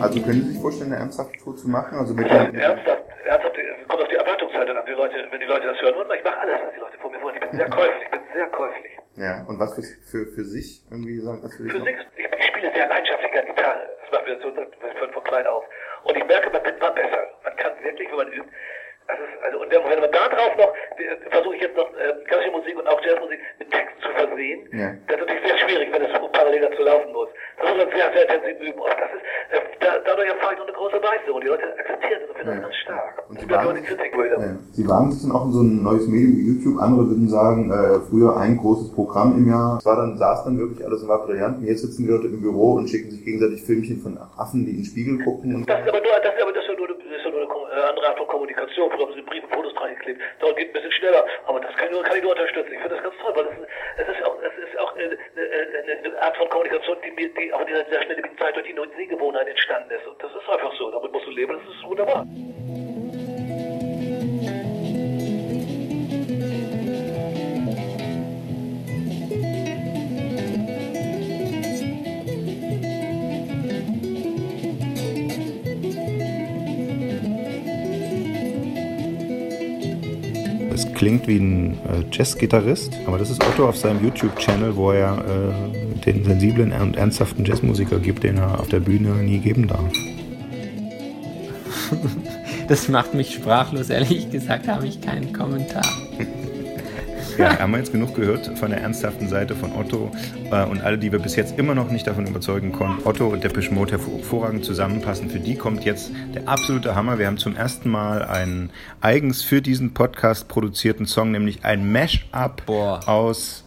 [0.00, 1.98] Also können Sie sich vorstellen, eine ernsthafte Tour zu machen?
[1.98, 3.56] Also mit den, Ernsthaft, ernsthaft,
[3.88, 4.84] kommt auf die Erwartungshaltung an.
[4.86, 7.10] Die Leute, wenn die Leute das hören, und ich mache alles, was die Leute von
[7.10, 7.34] mir wollen.
[7.34, 8.92] Ich bin sehr käuflich, ich bin sehr käuflich.
[9.16, 12.70] ja, und was für, für, für sich irgendwie sagen, das will ich ich, ich spiele
[12.72, 13.88] sehr leidenschaftlich gerne Gitarre.
[14.02, 15.64] Das macht mir so von, von klein auf.
[16.04, 17.22] Und ich merke, man wird immer besser.
[17.44, 18.50] Man kann wirklich, wenn man übt,
[19.08, 20.72] also, also und wenn man da drauf noch,
[21.32, 24.60] versuche ich jetzt noch äh, klassische Musik und auch Jazzmusik mit Texten zu versehen.
[24.72, 24.92] Ja.
[25.08, 27.28] Das ist natürlich sehr schwierig, wenn es so parallel dazu laufen muss.
[27.56, 28.80] Das muss man sehr, sehr intensiv üben.
[28.80, 29.24] Und das ist,
[29.56, 31.40] äh, da, dadurch erfahre ich noch eine große Begeisterung.
[31.40, 33.14] Die Leute akzeptieren das und finden das ganz stark.
[33.28, 36.06] Und Sie auch wagen, die Kritik ja, Sie sich dann auch in so ein neues
[36.06, 36.76] Medium wie YouTube.
[36.80, 39.78] Andere würden sagen, äh, früher ein großes Programm im Jahr.
[39.78, 41.58] Es war dann, saß dann wirklich alles und war brillant.
[41.58, 44.72] Und jetzt sitzen die Leute im Büro und schicken sich gegenseitig Filmchen von Affen, die
[44.72, 45.54] in den Spiegel gucken.
[45.54, 46.97] Und Das ist aber nur, das ist aber das ist ja nur, eine-
[47.84, 48.90] andere Art von Kommunikation.
[48.90, 50.20] Früher haben sie Briefe, Fotos dran geklebt.
[50.40, 51.24] Dauert geht ein bisschen schneller.
[51.46, 52.72] Aber das kann ich nur, kann ich nur unterstützen.
[52.72, 56.22] Ich finde das ganz toll, weil es ist auch, es ist auch eine, eine, eine
[56.22, 58.90] Art von Kommunikation, die mir, die auch in dieser sehr schnelllebigen Zeit durch die neuen
[58.96, 60.06] Sehgewohnheiten entstanden ist.
[60.06, 60.90] Und das ist einfach so.
[60.90, 61.52] Damit musst du leben.
[61.52, 62.26] Das ist wunderbar.
[80.98, 86.00] Klingt wie ein äh, Jazzgitarrist, aber das ist Otto auf seinem YouTube-Channel, wo er äh,
[86.04, 89.84] den sensiblen und ernsthaften Jazzmusiker gibt, den er auf der Bühne nie geben darf.
[92.66, 93.88] Das macht mich sprachlos.
[93.88, 95.86] Ehrlich gesagt habe ich keinen Kommentar.
[97.38, 100.10] Ja, haben wir jetzt genug gehört von der ernsthaften Seite von Otto
[100.50, 103.44] äh, und alle, die wir bis jetzt immer noch nicht davon überzeugen konnten, Otto und
[103.44, 105.30] Depeche Mode hervorragend zusammenpassen.
[105.30, 107.20] Für die kommt jetzt der absolute Hammer.
[107.20, 108.70] Wir haben zum ersten Mal einen
[109.00, 113.64] eigens für diesen Podcast produzierten Song, nämlich ein Mash-up aus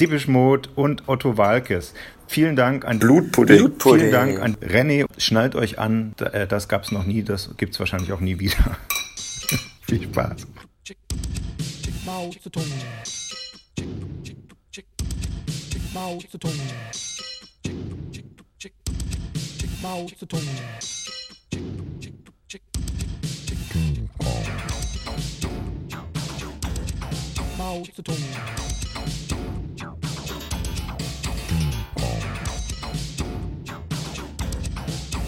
[0.00, 1.94] Depeche Mode und Otto Walkes.
[2.26, 3.58] Vielen Dank an Blutpudding.
[3.58, 4.00] Blutpudding.
[4.00, 5.06] Vielen Dank an René.
[5.16, 8.76] Schnallt euch an, äh, das gab's noch nie, das gibt's wahrscheinlich auch nie wieder.
[9.82, 10.46] Viel Spaß.
[12.06, 12.62] 毛泽东，
[15.92, 16.52] 毛泽东，
[19.82, 20.06] 毛泽东。
[20.06, 20.40] 毛泽东，
[27.58, 28.02] 毛泽东。
[28.02, 28.14] 毛泽东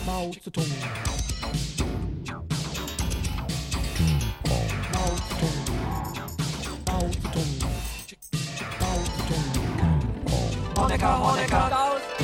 [0.07, 0.65] 毛泽东
[10.89, 12.18] Honecker, Honecker.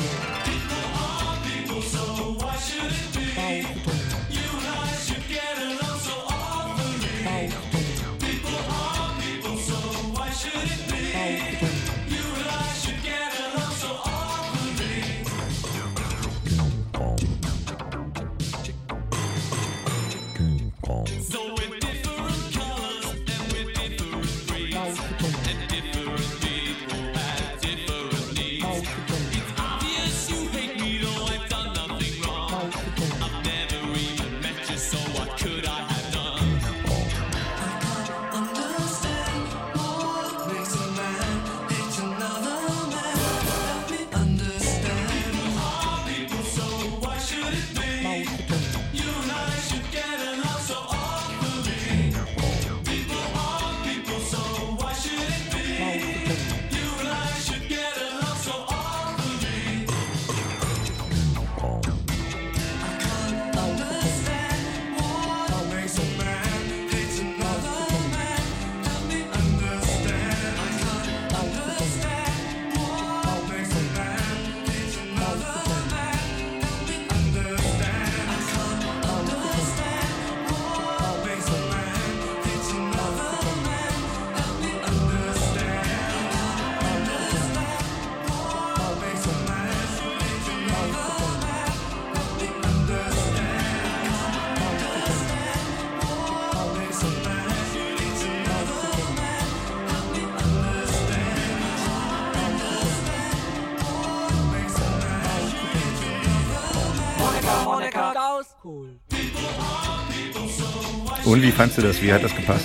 [111.35, 112.01] Und wie fandst du das?
[112.01, 112.63] Wie hat das gepasst?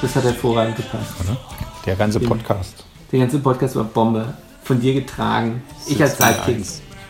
[0.00, 1.12] Das hat hervorragend gepasst.
[1.24, 1.36] Oder?
[1.84, 2.84] Der ganze Podcast.
[3.10, 4.32] Der ganze Podcast war Bombe.
[4.62, 5.60] Von dir getragen.
[5.88, 6.64] Ich als Sidekick.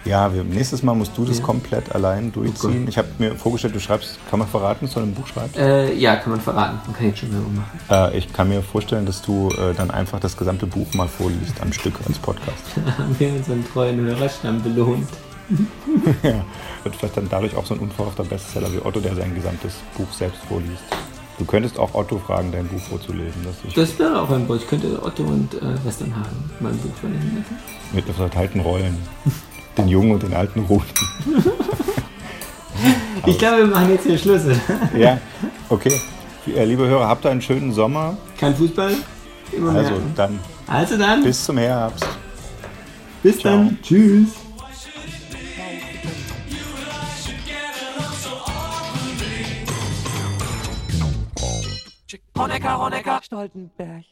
[0.06, 1.44] Ja, wir, nächstes Mal musst du das Ja.
[1.44, 2.88] komplett allein durchziehen.
[2.88, 5.58] Ich habe mir vorgestellt, du schreibst, kann man verraten, dass du ein Buch schreibst?
[5.58, 6.78] Äh, ja, kann man verraten.
[6.86, 8.14] Man kann jetzt schon Werbung machen.
[8.14, 11.60] Äh, ich kann mir vorstellen, dass du äh, dann einfach das gesamte Buch mal vorliest
[11.60, 12.56] am Stück als Podcast.
[12.86, 15.08] Da haben wir unseren treuen Hörerstamm belohnt.
[16.22, 16.44] Ja,
[16.84, 20.10] wird vielleicht dann dadurch auch so ein unverhoffter Bestseller wie Otto, der sein gesamtes Buch
[20.12, 20.82] selbst vorliest.
[21.38, 23.44] Du könntest auch Otto fragen, dein Buch vorzulesen.
[23.44, 24.56] Das Das wäre auch ein Buch.
[24.56, 27.56] Ich könnte Otto und äh, Westernhagen mein Buch verlesen lassen.
[27.92, 28.96] mit verteilten Rollen.
[29.78, 30.86] Den jungen und den alten Ruten.
[33.26, 34.40] Ich glaube, wir machen jetzt hier Schluss.
[34.96, 35.18] ja,
[35.68, 35.92] okay.
[36.46, 38.16] Äh, Liebe Hörer, habt ihr einen schönen Sommer.
[38.38, 38.94] Kein Fußball?
[39.52, 40.12] Immer Also merken.
[40.16, 40.38] dann.
[40.66, 41.22] Also dann.
[41.22, 42.06] Bis zum Herbst.
[43.22, 43.78] Bis dann.
[43.82, 44.28] Tschüss.
[52.40, 53.20] Honecker, Honecker.
[53.22, 54.04] Stoltenberg.